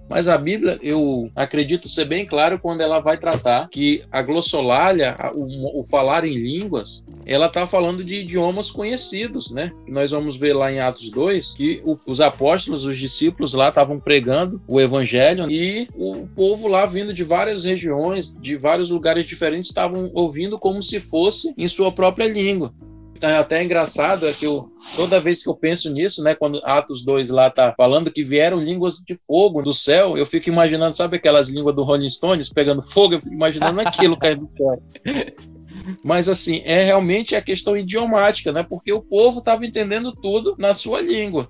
[0.08, 5.16] Mas a Bíblia, eu acredito ser bem claro quando ela vai tratar que a glossolalia,
[5.34, 9.72] o, o falar em línguas, ela está falando de idiomas conhecidos, né?
[9.88, 13.98] Nós vamos ver lá em Atos 2 que o, os apóstolos, os discípulos lá estavam
[13.98, 19.70] pregando o evangelho e o povo lá vindo de várias regiões, de vários lugares diferentes,
[19.70, 22.74] estavam ouvindo como se fosse em sua própria língua
[23.20, 27.04] é até engraçado é que eu, toda vez que eu penso nisso, né, quando Atos
[27.04, 31.16] 2 lá tá falando que vieram línguas de fogo do céu, eu fico imaginando, sabe
[31.16, 33.14] aquelas línguas do Rolling Stones pegando fogo?
[33.14, 34.82] Eu fico imaginando aquilo caindo do céu.
[36.02, 38.62] Mas assim, é realmente a questão idiomática, né?
[38.62, 41.48] Porque o povo estava entendendo tudo na sua língua.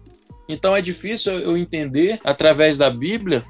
[0.48, 3.42] Então é difícil eu entender através da Bíblia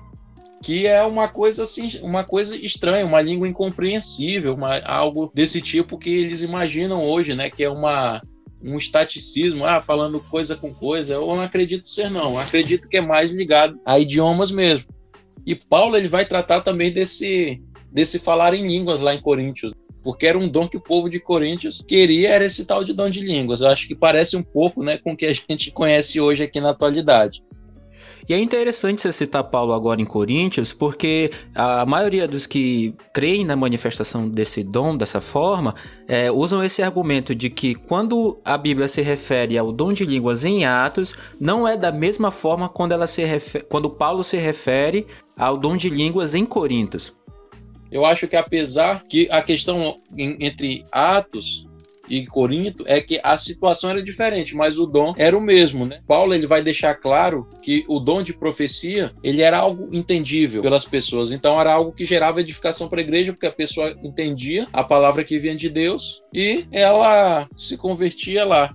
[0.64, 5.98] que é uma coisa assim, uma coisa estranha, uma língua incompreensível, uma, algo desse tipo
[5.98, 7.50] que eles imaginam hoje, né?
[7.50, 8.22] Que é uma
[8.62, 11.12] um estaticismo, ah, falando coisa com coisa.
[11.12, 12.33] Eu não acredito ser não.
[12.33, 14.87] Eu acredito que é mais ligado a idiomas mesmo.
[15.44, 17.61] E Paulo ele vai tratar também desse
[17.92, 21.20] desse falar em línguas lá em Coríntios, porque era um dom que o povo de
[21.20, 23.61] Coríntios queria, era esse tal de dom de línguas.
[23.61, 26.59] Eu acho que parece um pouco, né, com o que a gente conhece hoje aqui
[26.59, 27.42] na atualidade.
[28.27, 33.45] E é interessante você citar Paulo agora em Coríntios, porque a maioria dos que creem
[33.45, 35.75] na manifestação desse dom dessa forma
[36.09, 40.45] é, usam esse argumento de que quando a Bíblia se refere ao dom de línguas
[40.45, 45.07] em Atos, não é da mesma forma quando, ela se refere, quando Paulo se refere
[45.37, 47.15] ao dom de línguas em Coríntios.
[47.93, 51.67] Eu acho que apesar que a questão entre Atos
[52.09, 56.01] e Corinto é que a situação era diferente, mas o dom era o mesmo, né?
[56.07, 60.85] Paulo ele vai deixar claro que o dom de profecia ele era algo entendível pelas
[60.85, 64.85] pessoas, então era algo que gerava edificação para a igreja porque a pessoa entendia a
[64.85, 68.75] palavra que vinha de Deus e ela se convertia lá.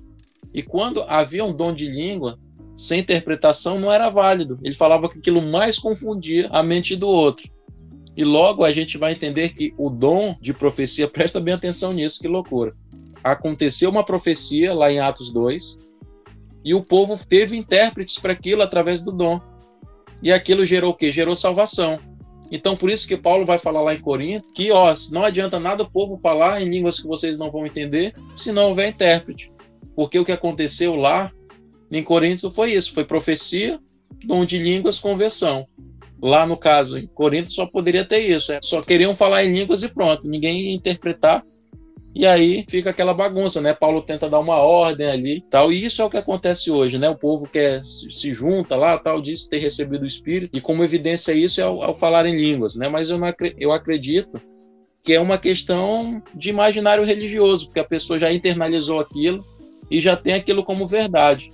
[0.54, 2.40] E quando havia um dom de língua
[2.76, 4.58] sem interpretação não era válido.
[4.64, 7.50] Ele falava que aquilo mais confundia a mente do outro.
[8.16, 12.22] E logo a gente vai entender que o dom de profecia, presta bem atenção nisso,
[12.22, 12.74] que loucura
[13.24, 15.78] aconteceu uma profecia lá em Atos 2
[16.64, 19.40] e o povo teve intérpretes para aquilo através do dom.
[20.22, 21.12] E aquilo gerou o quê?
[21.12, 21.98] Gerou salvação.
[22.52, 25.84] Então, por isso que Paulo vai falar lá em Corinto que, ó, não adianta nada
[25.84, 29.52] o povo falar em línguas que vocês não vão entender se não houver intérprete.
[29.96, 31.32] Porque o que aconteceu lá
[31.92, 33.80] em Corinto foi isso: foi profecia,
[34.26, 35.68] dom de línguas, conversão.
[36.22, 38.52] Lá no caso, em Corinto só poderia ter isso.
[38.52, 40.28] É, só queriam falar em línguas e pronto.
[40.28, 41.44] Ninguém ia interpretar
[42.14, 43.74] e aí fica aquela bagunça, né?
[43.74, 45.72] Paulo tenta dar uma ordem ali, tal.
[45.72, 47.10] E isso é o que acontece hoje, né?
[47.10, 50.58] O povo quer se junta lá, tal, diz ter recebido o Espírito.
[50.58, 52.90] E como evidência isso é ao, ao falar em línguas, né?
[52.90, 54.42] Mas eu, não, eu acredito
[55.04, 59.44] que é uma questão de imaginário religioso, porque a pessoa já internalizou aquilo
[59.90, 61.52] e já tem aquilo como verdade.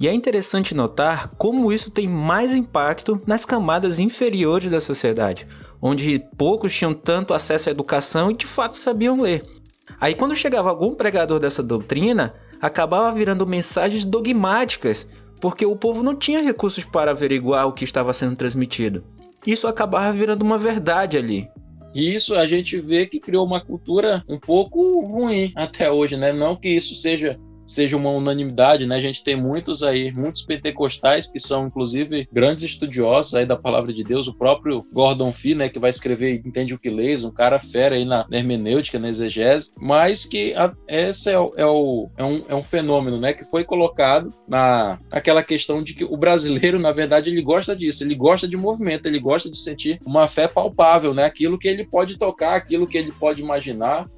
[0.00, 5.46] E é interessante notar como isso tem mais impacto nas camadas inferiores da sociedade,
[5.82, 9.57] onde poucos tinham tanto acesso à educação e de fato sabiam ler.
[10.00, 15.08] Aí quando chegava algum pregador dessa doutrina, acabava virando mensagens dogmáticas,
[15.40, 19.04] porque o povo não tinha recursos para averiguar o que estava sendo transmitido.
[19.46, 21.48] Isso acabava virando uma verdade ali.
[21.94, 26.32] E isso a gente vê que criou uma cultura um pouco ruim até hoje, né?
[26.32, 28.96] Não que isso seja seja uma unanimidade, né?
[28.96, 33.92] A gente tem muitos aí, muitos pentecostais que são inclusive grandes estudiosos aí da palavra
[33.92, 37.30] de Deus, o próprio Gordon Fee, né, que vai escrever Entende o que lês, um
[37.30, 42.08] cara fera aí na, hermenêutica, na exegese, mas que a, esse é, o, é, o,
[42.16, 46.16] é, um, é um fenômeno, né, que foi colocado na aquela questão de que o
[46.16, 50.26] brasileiro, na verdade, ele gosta disso, ele gosta de movimento, ele gosta de sentir uma
[50.26, 54.08] fé palpável, né, aquilo que ele pode tocar, aquilo que ele pode imaginar,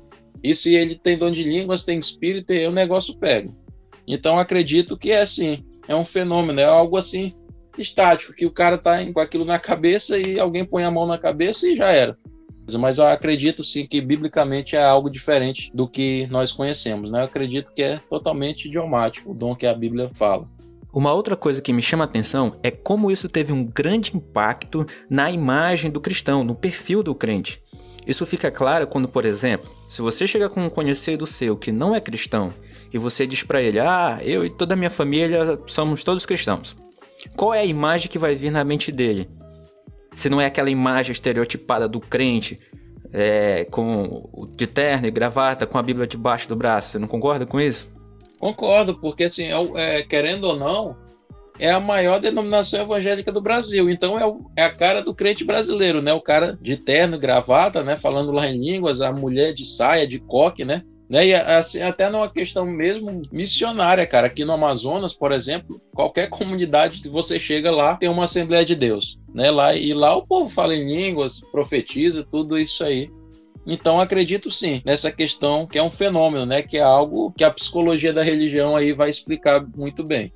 [0.42, 3.50] e se ele tem dom de línguas, tem espírito, aí o negócio pega.
[4.06, 7.34] Então acredito que é assim, é um fenômeno, é algo assim
[7.78, 11.18] estático, que o cara tá com aquilo na cabeça e alguém põe a mão na
[11.18, 12.16] cabeça e já era.
[12.78, 17.20] Mas eu acredito sim que biblicamente é algo diferente do que nós conhecemos, né?
[17.20, 20.48] Eu acredito que é totalmente idiomático o dom que a Bíblia fala.
[20.92, 24.86] Uma outra coisa que me chama a atenção é como isso teve um grande impacto
[25.08, 27.62] na imagem do cristão, no perfil do crente.
[28.06, 31.94] Isso fica claro quando, por exemplo, se você chega com um conhecido seu que não
[31.94, 32.52] é cristão
[32.92, 36.76] e você diz para ele: "Ah, eu e toda a minha família somos todos cristãos".
[37.36, 39.28] Qual é a imagem que vai vir na mente dele?
[40.14, 42.58] Se não é aquela imagem estereotipada do crente
[43.12, 47.46] é, com de terno e gravata com a Bíblia debaixo do braço, você não concorda
[47.46, 47.92] com isso?
[48.38, 50.96] Concordo, porque assim, é, é querendo ou não,
[51.60, 53.90] é a maior denominação evangélica do Brasil.
[53.90, 56.12] Então é, o, é, a cara do crente brasileiro, né?
[56.12, 57.96] O cara de terno, gravata, né?
[57.96, 60.82] Falando lá em línguas, a mulher de saia, de coque, né?
[61.08, 61.26] né?
[61.26, 64.28] E assim, até numa questão mesmo missionária, cara.
[64.28, 68.74] Aqui no Amazonas, por exemplo, qualquer comunidade que você chega lá tem uma Assembleia de
[68.74, 69.50] Deus, né?
[69.50, 73.10] Lá e lá o povo fala em línguas, profetiza, tudo isso aí.
[73.66, 76.62] Então acredito sim nessa questão que é um fenômeno, né?
[76.62, 80.32] Que é algo que a psicologia da religião aí vai explicar muito bem.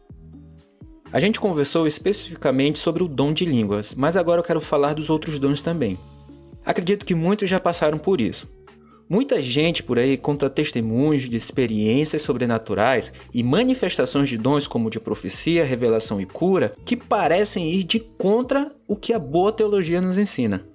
[1.14, 5.08] A gente conversou especificamente sobre o dom de línguas, mas agora eu quero falar dos
[5.08, 5.96] outros dons também.
[6.66, 8.48] Acredito que muitos já passaram por isso.
[9.08, 14.98] Muita gente por aí conta testemunhos de experiências sobrenaturais e manifestações de dons como de
[14.98, 20.18] profecia, revelação e cura que parecem ir de contra o que a boa teologia nos
[20.18, 20.66] ensina.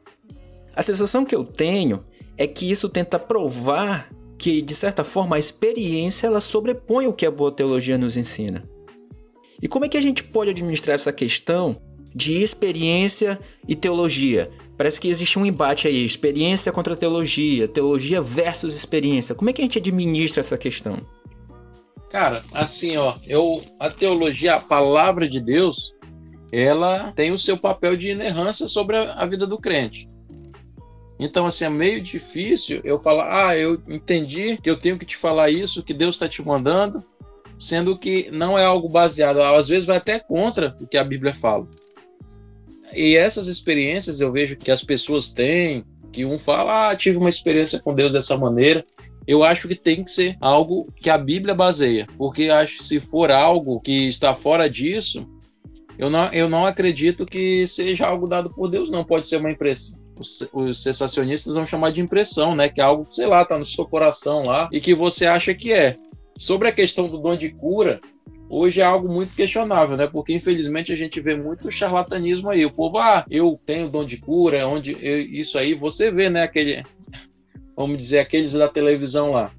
[0.73, 2.01] A sensação que eu tenho
[2.37, 7.25] é que isso tenta provar que, de certa forma, a experiência ela sobrepõe o que
[7.25, 8.63] a boa teologia nos ensina.
[9.61, 11.81] E como é que a gente pode administrar essa questão
[12.15, 14.49] de experiência e teologia?
[14.77, 19.35] Parece que existe um embate aí, experiência contra teologia, teologia versus experiência.
[19.35, 20.99] Como é que a gente administra essa questão?
[22.09, 25.93] Cara, assim, ó, eu a teologia, a palavra de Deus,
[26.51, 30.09] ela tem o seu papel de inerrância sobre a, a vida do crente.
[31.19, 35.17] Então, assim, é meio difícil eu falar, ah, eu entendi que eu tenho que te
[35.17, 37.03] falar isso, que Deus está te mandando,
[37.59, 41.33] sendo que não é algo baseado, às vezes vai até contra o que a Bíblia
[41.33, 41.67] fala.
[42.95, 47.29] E essas experiências eu vejo que as pessoas têm, que um fala, ah, tive uma
[47.29, 48.83] experiência com Deus dessa maneira.
[49.27, 52.99] Eu acho que tem que ser algo que a Bíblia baseia, porque acho que se
[52.99, 55.27] for algo que está fora disso,
[55.99, 59.03] eu não, eu não acredito que seja algo dado por Deus, não.
[59.03, 59.99] Pode ser uma impressão.
[60.53, 62.69] Os, sensacionistas vão chamar de impressão, né?
[62.69, 65.73] Que é algo, sei lá, tá no seu coração lá e que você acha que
[65.73, 65.97] é.
[66.39, 67.99] Sobre a questão do dom de cura,
[68.49, 70.07] hoje é algo muito questionável, né?
[70.07, 72.65] Porque infelizmente a gente vê muito charlatanismo aí.
[72.65, 76.43] O povo, ah, eu tenho dom de cura, onde eu, isso aí, você vê, né?
[76.43, 76.81] Aquele,
[77.75, 79.51] vamos dizer, aqueles da televisão lá.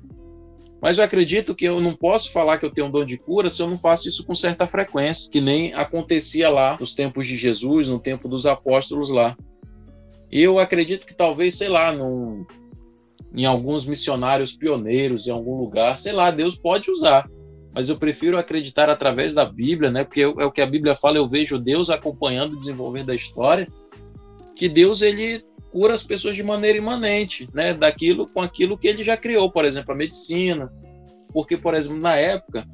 [0.80, 3.50] Mas eu acredito que eu não posso falar que eu tenho um dom de cura
[3.50, 7.36] se eu não faço isso com certa frequência, que nem acontecia lá nos tempos de
[7.36, 9.36] Jesus, no tempo dos apóstolos lá.
[10.32, 12.46] Eu acredito que talvez, sei lá, num,
[13.34, 17.28] em alguns missionários pioneiros em algum lugar, sei lá, Deus pode usar.
[17.72, 20.02] Mas eu prefiro acreditar através da Bíblia, né?
[20.02, 23.68] Porque é o que a Bíblia fala, eu vejo Deus acompanhando, desenvolvendo a história,
[24.56, 27.72] que Deus ele cura as pessoas de maneira imanente, né?
[27.72, 30.72] Daquilo com aquilo que ele já criou, por exemplo, a medicina.
[31.32, 32.66] Porque, por exemplo, na época,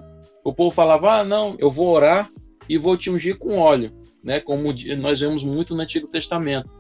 [0.42, 2.26] o povo falava: "Ah, não, eu vou orar
[2.66, 3.92] e vou te ungir com óleo",
[4.24, 4.40] né?
[4.40, 6.70] Como nós vemos muito no Antigo Testamento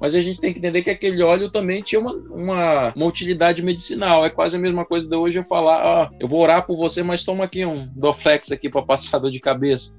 [0.00, 3.62] mas a gente tem que entender que aquele óleo também tinha uma, uma, uma utilidade
[3.62, 4.24] medicinal.
[4.24, 7.02] É quase a mesma coisa de hoje eu falar, ó, eu vou orar por você,
[7.02, 8.84] mas toma aqui um Doflex aqui para
[9.18, 9.94] dor de cabeça.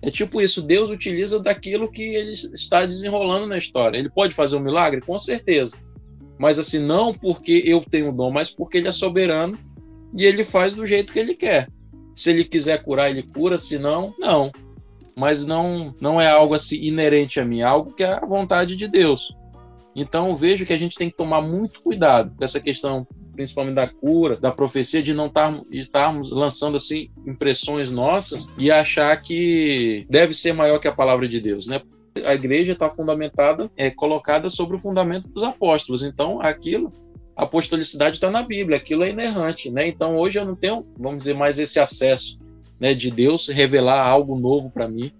[0.00, 3.96] É tipo isso, Deus utiliza daquilo que ele está desenrolando na história.
[3.96, 5.00] Ele pode fazer um milagre?
[5.00, 5.76] Com certeza.
[6.38, 9.56] Mas assim, não porque eu tenho o dom, mas porque ele é soberano
[10.16, 11.68] e ele faz do jeito que ele quer.
[12.14, 14.50] Se ele quiser curar, ele cura, se não, não
[15.16, 18.76] mas não, não é algo assim inerente a mim, é algo que é a vontade
[18.76, 19.34] de Deus.
[19.94, 23.88] Então vejo que a gente tem que tomar muito cuidado com essa questão, principalmente da
[23.88, 25.30] cura, da profecia, de não
[25.70, 31.40] estarmos lançando assim impressões nossas e achar que deve ser maior que a palavra de
[31.40, 31.82] Deus, né?
[32.24, 36.02] A igreja está fundamentada, é colocada sobre o fundamento dos apóstolos.
[36.02, 36.90] Então aquilo
[37.34, 39.88] a apostolicidade está na Bíblia, aquilo é inerrante, né?
[39.88, 42.38] Então hoje eu não tenho, vamos dizer, mais esse acesso,
[42.82, 45.12] né, de Deus revelar algo novo para mim.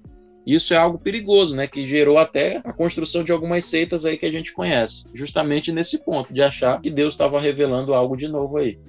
[0.45, 4.27] Isso é algo perigoso, né, que gerou até a construção de algumas seitas aí que
[4.27, 8.57] a gente conhece, justamente nesse ponto de achar que Deus estava revelando algo de novo
[8.57, 8.81] aí.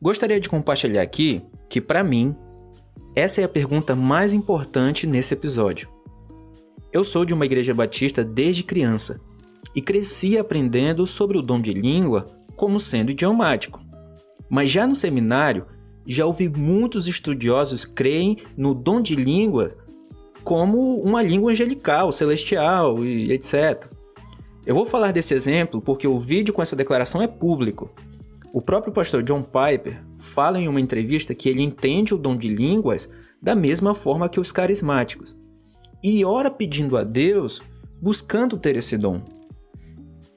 [0.00, 2.34] Gostaria de compartilhar aqui que para mim
[3.14, 5.90] essa é a pergunta mais importante nesse episódio.
[6.90, 9.20] Eu sou de uma igreja batista desde criança
[9.74, 12.24] e cresci aprendendo sobre o dom de língua
[12.56, 13.78] como sendo idiomático.
[14.48, 15.66] Mas já no seminário,
[16.12, 19.72] já ouvi muitos estudiosos creem no dom de língua
[20.42, 23.86] como uma língua angelical, celestial e etc.
[24.64, 27.90] Eu vou falar desse exemplo porque o vídeo com essa declaração é público.
[28.52, 32.48] O próprio pastor John Piper fala em uma entrevista que ele entende o dom de
[32.48, 33.10] línguas
[33.42, 35.36] da mesma forma que os carismáticos
[36.02, 37.62] e ora pedindo a Deus,
[38.00, 39.20] buscando ter esse dom.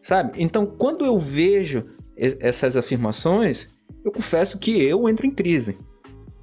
[0.02, 0.42] Sabe?
[0.42, 1.86] Então, quando eu vejo
[2.18, 3.70] essas afirmações,
[4.04, 5.78] eu confesso que eu entro em crise.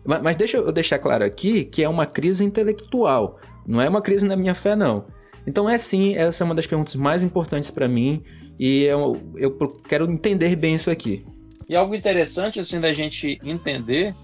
[0.05, 4.27] Mas deixa eu deixar claro aqui que é uma crise intelectual, não é uma crise
[4.27, 5.07] na minha fé, não.
[5.47, 8.23] Então, é sim, essa é uma das perguntas mais importantes para mim
[8.59, 9.57] e eu, eu
[9.89, 11.27] quero entender bem isso aqui.
[11.69, 14.15] E algo interessante assim da gente entender,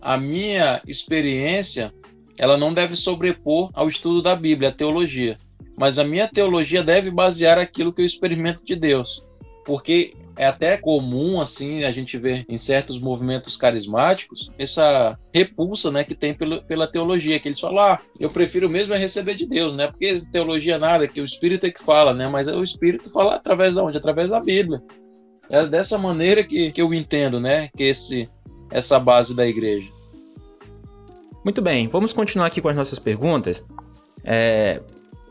[0.00, 1.92] a minha experiência,
[2.38, 5.36] ela não deve sobrepor ao estudo da Bíblia, a teologia
[5.76, 9.22] mas a minha teologia deve basear aquilo que eu experimento de Deus.
[9.66, 16.04] Porque é até comum, assim, a gente ver em certos movimentos carismáticos essa repulsa, né,
[16.04, 19.44] que tem pelo, pela teologia, que eles falam, ah, eu prefiro mesmo é receber de
[19.44, 22.62] Deus, né, porque teologia é nada, que o Espírito é que fala, né, mas o
[22.62, 23.98] Espírito fala através de onde?
[23.98, 24.80] Através da Bíblia.
[25.50, 28.28] É dessa maneira que, que eu entendo, né, que esse,
[28.70, 29.90] essa base da igreja.
[31.44, 33.64] Muito bem, vamos continuar aqui com as nossas perguntas.
[34.22, 34.80] É,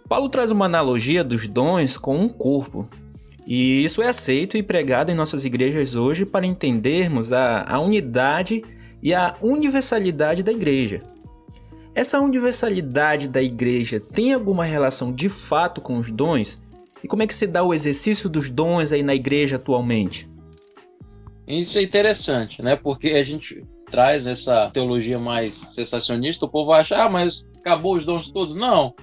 [0.10, 2.86] Paulo traz uma analogia dos dons com um corpo.
[3.46, 8.64] E isso é aceito e pregado em nossas igrejas hoje para entendermos a, a unidade
[9.02, 11.02] e a universalidade da igreja.
[11.94, 16.60] Essa universalidade da igreja tem alguma relação de fato com os dons?
[17.04, 20.28] E como é que se dá o exercício dos dons aí na igreja atualmente?
[21.48, 22.76] Isso é interessante, né?
[22.76, 28.06] Porque a gente traz essa teologia mais sensacionista, o povo acha, ah, mas acabou os
[28.06, 28.56] dons todos.
[28.56, 28.94] Não,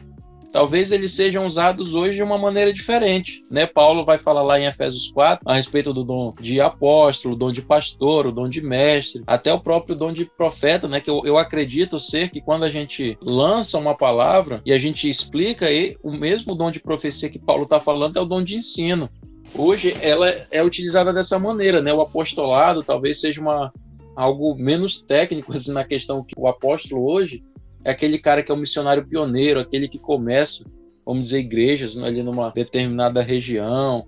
[0.53, 3.43] talvez eles sejam usados hoje de uma maneira diferente.
[3.51, 3.67] Né?
[3.67, 7.63] Paulo vai falar lá em Efésios 4 a respeito do dom de apóstolo, dom de
[7.63, 11.01] pastor, o dom de mestre, até o próprio dom de profeta, né?
[11.01, 15.09] que eu, eu acredito ser que quando a gente lança uma palavra e a gente
[15.09, 18.57] explica, e o mesmo dom de profecia que Paulo está falando é o dom de
[18.57, 19.09] ensino.
[19.55, 21.93] Hoje ela é utilizada dessa maneira, né?
[21.93, 23.71] O apostolado talvez seja uma,
[24.17, 27.43] algo menos técnico assim, na questão que o apóstolo hoje
[27.85, 30.65] é aquele cara que é o um missionário pioneiro, aquele que começa,
[31.05, 34.07] vamos dizer, igrejas ali numa determinada região.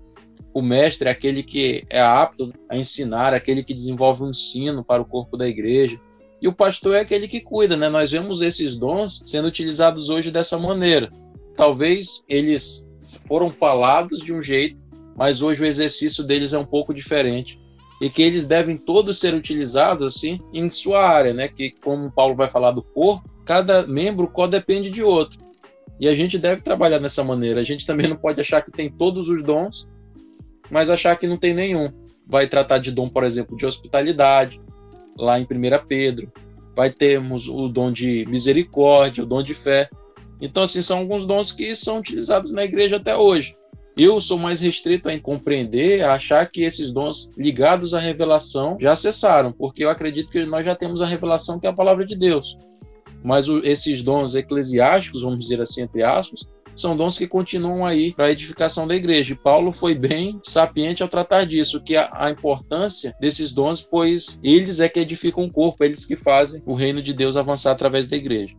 [0.53, 5.01] O mestre é aquele que é apto a ensinar, aquele que desenvolve um ensino para
[5.01, 5.99] o corpo da igreja.
[6.41, 7.89] E o pastor é aquele que cuida, né?
[7.89, 11.09] Nós vemos esses dons sendo utilizados hoje dessa maneira.
[11.55, 12.87] Talvez eles
[13.27, 14.81] foram falados de um jeito,
[15.17, 17.57] mas hoje o exercício deles é um pouco diferente
[18.01, 21.47] e que eles devem todos ser utilizados assim em sua área, né?
[21.47, 25.39] Que como Paulo vai falar do corpo, cada membro codepende de outro.
[25.99, 27.61] E a gente deve trabalhar dessa maneira.
[27.61, 29.87] A gente também não pode achar que tem todos os dons,
[30.69, 31.91] mas achar que não tem nenhum.
[32.27, 34.59] Vai tratar de dom, por exemplo, de hospitalidade,
[35.17, 35.47] lá em 1
[35.87, 36.31] Pedro.
[36.75, 39.89] Vai termos o dom de misericórdia, o dom de fé.
[40.41, 43.55] Então, assim, são alguns dons que são utilizados na igreja até hoje.
[43.97, 48.93] Eu sou mais restrito a compreender, a achar que esses dons ligados à revelação já
[48.93, 52.13] cessaram, porque eu acredito que nós já temos a revelação que é a palavra de
[52.13, 52.57] Deus.
[53.25, 58.13] Mas o, esses dons eclesiásticos, vamos dizer assim, entre aspas, são dons que continuam aí
[58.13, 59.33] para a edificação da igreja.
[59.33, 64.39] E Paulo foi bem sapiente ao tratar disso, que a, a, importância desses dons, pois
[64.43, 68.07] eles é que edificam o corpo, eles que fazem o reino de Deus avançar através
[68.07, 68.55] da igreja.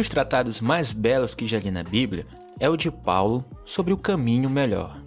[0.00, 2.26] Dos tratados mais belos que já li na Bíblia
[2.58, 4.98] é o de Paulo sobre o caminho melhor.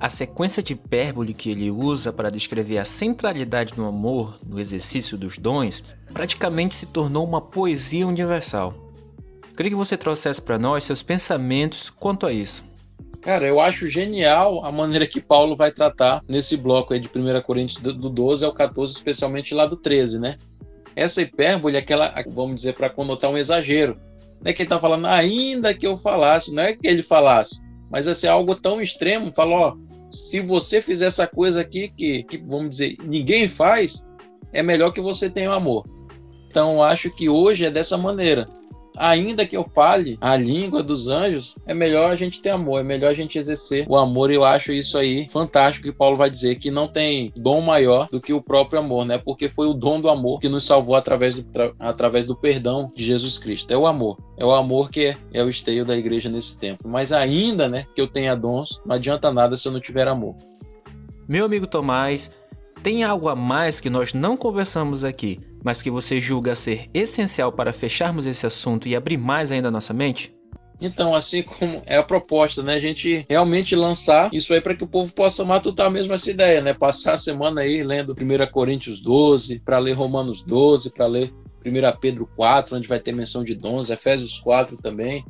[0.00, 5.18] A sequência de hipérbole que ele usa para descrever a centralidade do amor no exercício
[5.18, 8.72] dos dons praticamente se tornou uma poesia universal.
[9.54, 12.64] Queria que você trouxesse para nós seus pensamentos quanto a isso.
[13.20, 17.42] Cara, eu acho genial a maneira que Paulo vai tratar nesse bloco aí de 1
[17.42, 20.36] Coríntios do 12 ao 14, especialmente lá do 13, né?
[20.96, 23.96] essa hipérbole é aquela, vamos dizer, para conotar um exagero.
[24.44, 28.06] É que ele está falando, ainda que eu falasse, não é que ele falasse, mas
[28.06, 29.76] assim, algo tão extremo, falou, ó,
[30.10, 34.04] se você fizer essa coisa aqui que, que, vamos dizer, ninguém faz,
[34.52, 35.84] é melhor que você tenha o amor.
[36.50, 38.46] Então, acho que hoje é dessa maneira
[38.96, 42.82] ainda que eu fale a língua dos anjos, é melhor a gente ter amor, é
[42.82, 44.30] melhor a gente exercer o amor.
[44.30, 48.08] E eu acho isso aí fantástico que Paulo vai dizer que não tem dom maior
[48.10, 49.18] do que o próprio amor, né?
[49.18, 53.04] Porque foi o dom do amor que nos salvou através do, através do perdão de
[53.04, 53.72] Jesus Cristo.
[53.72, 54.16] É o amor.
[54.36, 56.88] É o amor que é, é o esteio da igreja nesse tempo.
[56.88, 60.34] Mas ainda, né, que eu tenha dons, não adianta nada se eu não tiver amor.
[61.26, 62.30] Meu amigo Tomás,
[62.82, 67.50] tem algo a mais que nós não conversamos aqui, mas que você julga ser essencial
[67.50, 70.32] para fecharmos esse assunto e abrir mais ainda a nossa mente?
[70.80, 72.74] Então, assim como é a proposta, né?
[72.74, 76.60] A gente realmente lançar isso aí para que o povo possa matutar mesmo essa ideia,
[76.60, 76.74] né?
[76.74, 81.32] Passar a semana aí lendo 1 Coríntios 12, para ler Romanos 12, para ler
[81.64, 85.24] 1 Pedro 4, onde vai ter menção de dons, Efésios 4 também.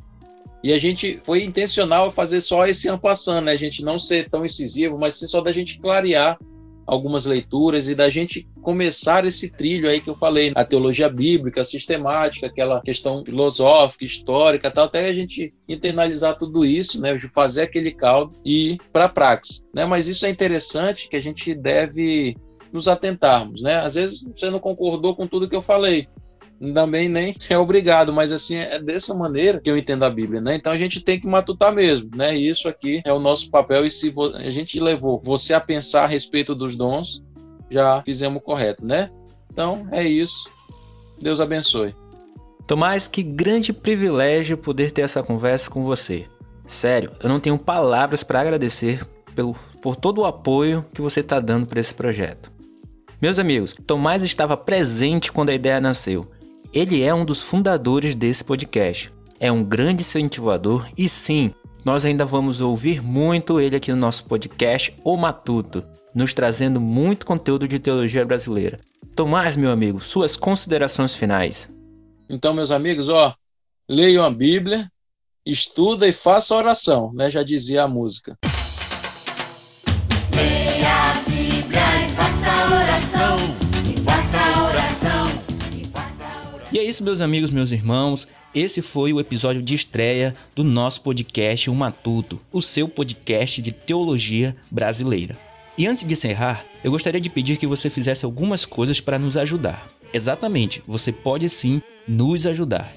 [0.61, 3.51] E a gente foi intencional fazer só esse ano passando, né?
[3.51, 6.37] A gente não ser tão incisivo, mas sim só da gente clarear
[6.85, 11.63] algumas leituras e da gente começar esse trilho aí que eu falei, a teologia bíblica,
[11.63, 17.91] sistemática, aquela questão filosófica, histórica, tal, até a gente internalizar tudo isso, né, fazer aquele
[17.91, 19.85] caldo e ir para a praxis, né?
[19.85, 22.35] Mas isso é interessante que a gente deve
[22.71, 23.81] nos atentarmos, né?
[23.81, 26.07] Às vezes você não concordou com tudo que eu falei,
[26.73, 30.55] também nem é obrigado, mas assim, é dessa maneira que eu entendo a Bíblia, né?
[30.55, 32.35] Então a gente tem que matutar mesmo, né?
[32.35, 36.07] Isso aqui é o nosso papel, e se a gente levou você a pensar a
[36.07, 37.21] respeito dos dons,
[37.69, 39.09] já fizemos o correto, né?
[39.51, 40.49] Então é isso.
[41.21, 41.95] Deus abençoe.
[42.67, 46.25] Tomás, que grande privilégio poder ter essa conversa com você.
[46.65, 51.39] Sério, eu não tenho palavras para agradecer pelo, por todo o apoio que você está
[51.39, 52.51] dando para esse projeto.
[53.21, 56.27] Meus amigos, Tomás estava presente quando a ideia nasceu
[56.75, 59.09] ele é um dos fundadores desse podcast.
[59.39, 61.53] É um grande incentivador e sim,
[61.85, 67.25] nós ainda vamos ouvir muito ele aqui no nosso podcast O Matuto, nos trazendo muito
[67.25, 68.77] conteúdo de teologia brasileira.
[69.15, 71.73] Tomás, meu amigo, suas considerações finais.
[72.29, 73.33] Então, meus amigos, ó,
[73.87, 74.91] leiam a Bíblia,
[75.45, 77.29] estuda e faça oração, né?
[77.29, 78.37] Já dizia a música.
[86.75, 88.27] E é isso, meus amigos, meus irmãos.
[88.53, 93.71] Esse foi o episódio de estreia do nosso podcast O Matuto, o seu podcast de
[93.71, 95.37] teologia brasileira.
[95.77, 99.37] E antes de encerrar, eu gostaria de pedir que você fizesse algumas coisas para nos
[99.37, 99.89] ajudar.
[100.13, 102.93] Exatamente, você pode sim nos ajudar.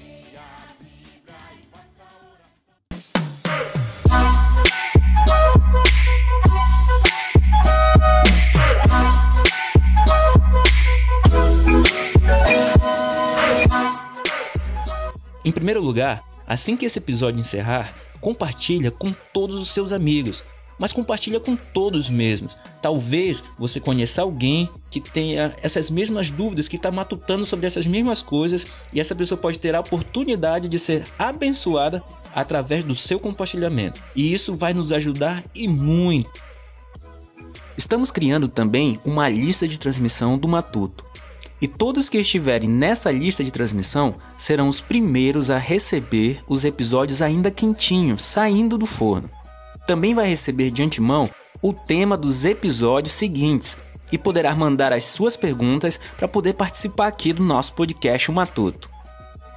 [15.49, 17.91] Em primeiro lugar, assim que esse episódio encerrar,
[18.21, 20.43] compartilha com todos os seus amigos,
[20.77, 22.55] mas compartilha com todos mesmos.
[22.83, 28.21] Talvez você conheça alguém que tenha essas mesmas dúvidas, que está matutando sobre essas mesmas
[28.21, 32.03] coisas, e essa pessoa pode ter a oportunidade de ser abençoada
[32.35, 34.03] através do seu compartilhamento.
[34.15, 36.43] E isso vai nos ajudar e muito.
[37.75, 41.08] Estamos criando também uma lista de transmissão do Matuto.
[41.61, 47.21] E todos que estiverem nessa lista de transmissão serão os primeiros a receber os episódios
[47.21, 49.29] ainda quentinhos, saindo do forno.
[49.85, 51.29] Também vai receber de antemão
[51.61, 53.77] o tema dos episódios seguintes
[54.11, 58.89] e poderá mandar as suas perguntas para poder participar aqui do nosso podcast O Matuto.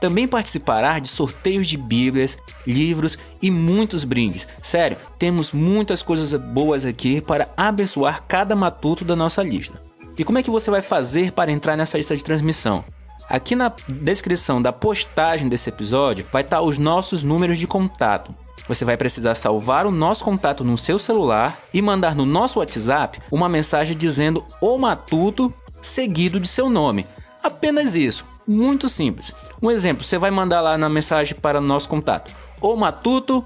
[0.00, 2.36] Também participará de sorteios de bíblias,
[2.66, 4.48] livros e muitos brindes.
[4.60, 9.91] Sério, temos muitas coisas boas aqui para abençoar cada matuto da nossa lista.
[10.16, 12.84] E como é que você vai fazer para entrar nessa lista de transmissão?
[13.28, 18.34] Aqui na descrição da postagem desse episódio vai estar os nossos números de contato.
[18.68, 23.20] Você vai precisar salvar o nosso contato no seu celular e mandar no nosso WhatsApp
[23.30, 27.06] uma mensagem dizendo o matuto seguido de seu nome.
[27.42, 29.32] Apenas isso, muito simples.
[29.62, 33.44] Um exemplo, você vai mandar lá na mensagem para o nosso contato: O matuto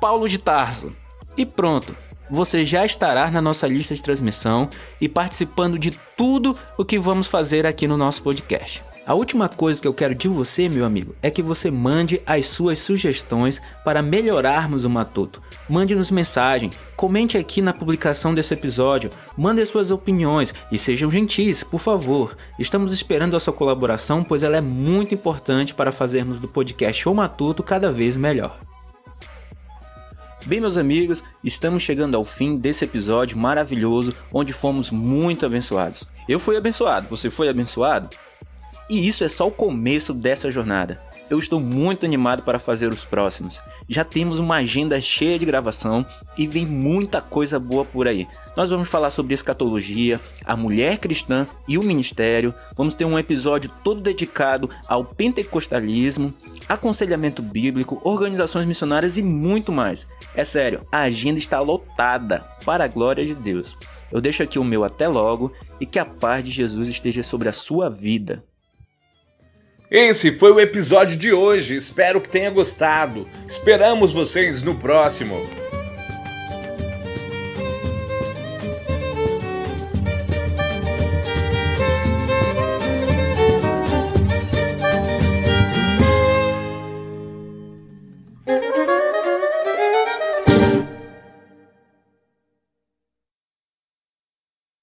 [0.00, 0.94] Paulo de Tarso.
[1.36, 1.94] E pronto
[2.30, 4.68] você já estará na nossa lista de transmissão
[5.00, 8.82] e participando de tudo o que vamos fazer aqui no nosso podcast.
[9.06, 12.46] A última coisa que eu quero de você, meu amigo, é que você mande as
[12.46, 15.40] suas sugestões para melhorarmos o Matuto.
[15.68, 21.62] Mande-nos mensagem, comente aqui na publicação desse episódio, mande as suas opiniões e sejam gentis,
[21.62, 22.36] por favor.
[22.58, 27.14] Estamos esperando a sua colaboração, pois ela é muito importante para fazermos do podcast O
[27.14, 28.58] Matuto cada vez melhor.
[30.46, 36.04] Bem, meus amigos, estamos chegando ao fim desse episódio maravilhoso onde fomos muito abençoados.
[36.28, 38.08] Eu fui abençoado, você foi abençoado?
[38.88, 41.02] E isso é só o começo dessa jornada.
[41.28, 43.60] Eu estou muito animado para fazer os próximos.
[43.88, 46.06] Já temos uma agenda cheia de gravação
[46.38, 48.28] e vem muita coisa boa por aí.
[48.56, 52.54] Nós vamos falar sobre escatologia, a mulher cristã e o ministério.
[52.76, 56.32] Vamos ter um episódio todo dedicado ao pentecostalismo,
[56.68, 60.06] aconselhamento bíblico, organizações missionárias e muito mais.
[60.34, 63.76] É sério, a agenda está lotada para a glória de Deus.
[64.12, 67.48] Eu deixo aqui o meu até logo e que a paz de Jesus esteja sobre
[67.48, 68.44] a sua vida.
[69.90, 71.76] Esse foi o episódio de hoje.
[71.76, 73.26] Espero que tenha gostado.
[73.46, 75.36] Esperamos vocês no próximo.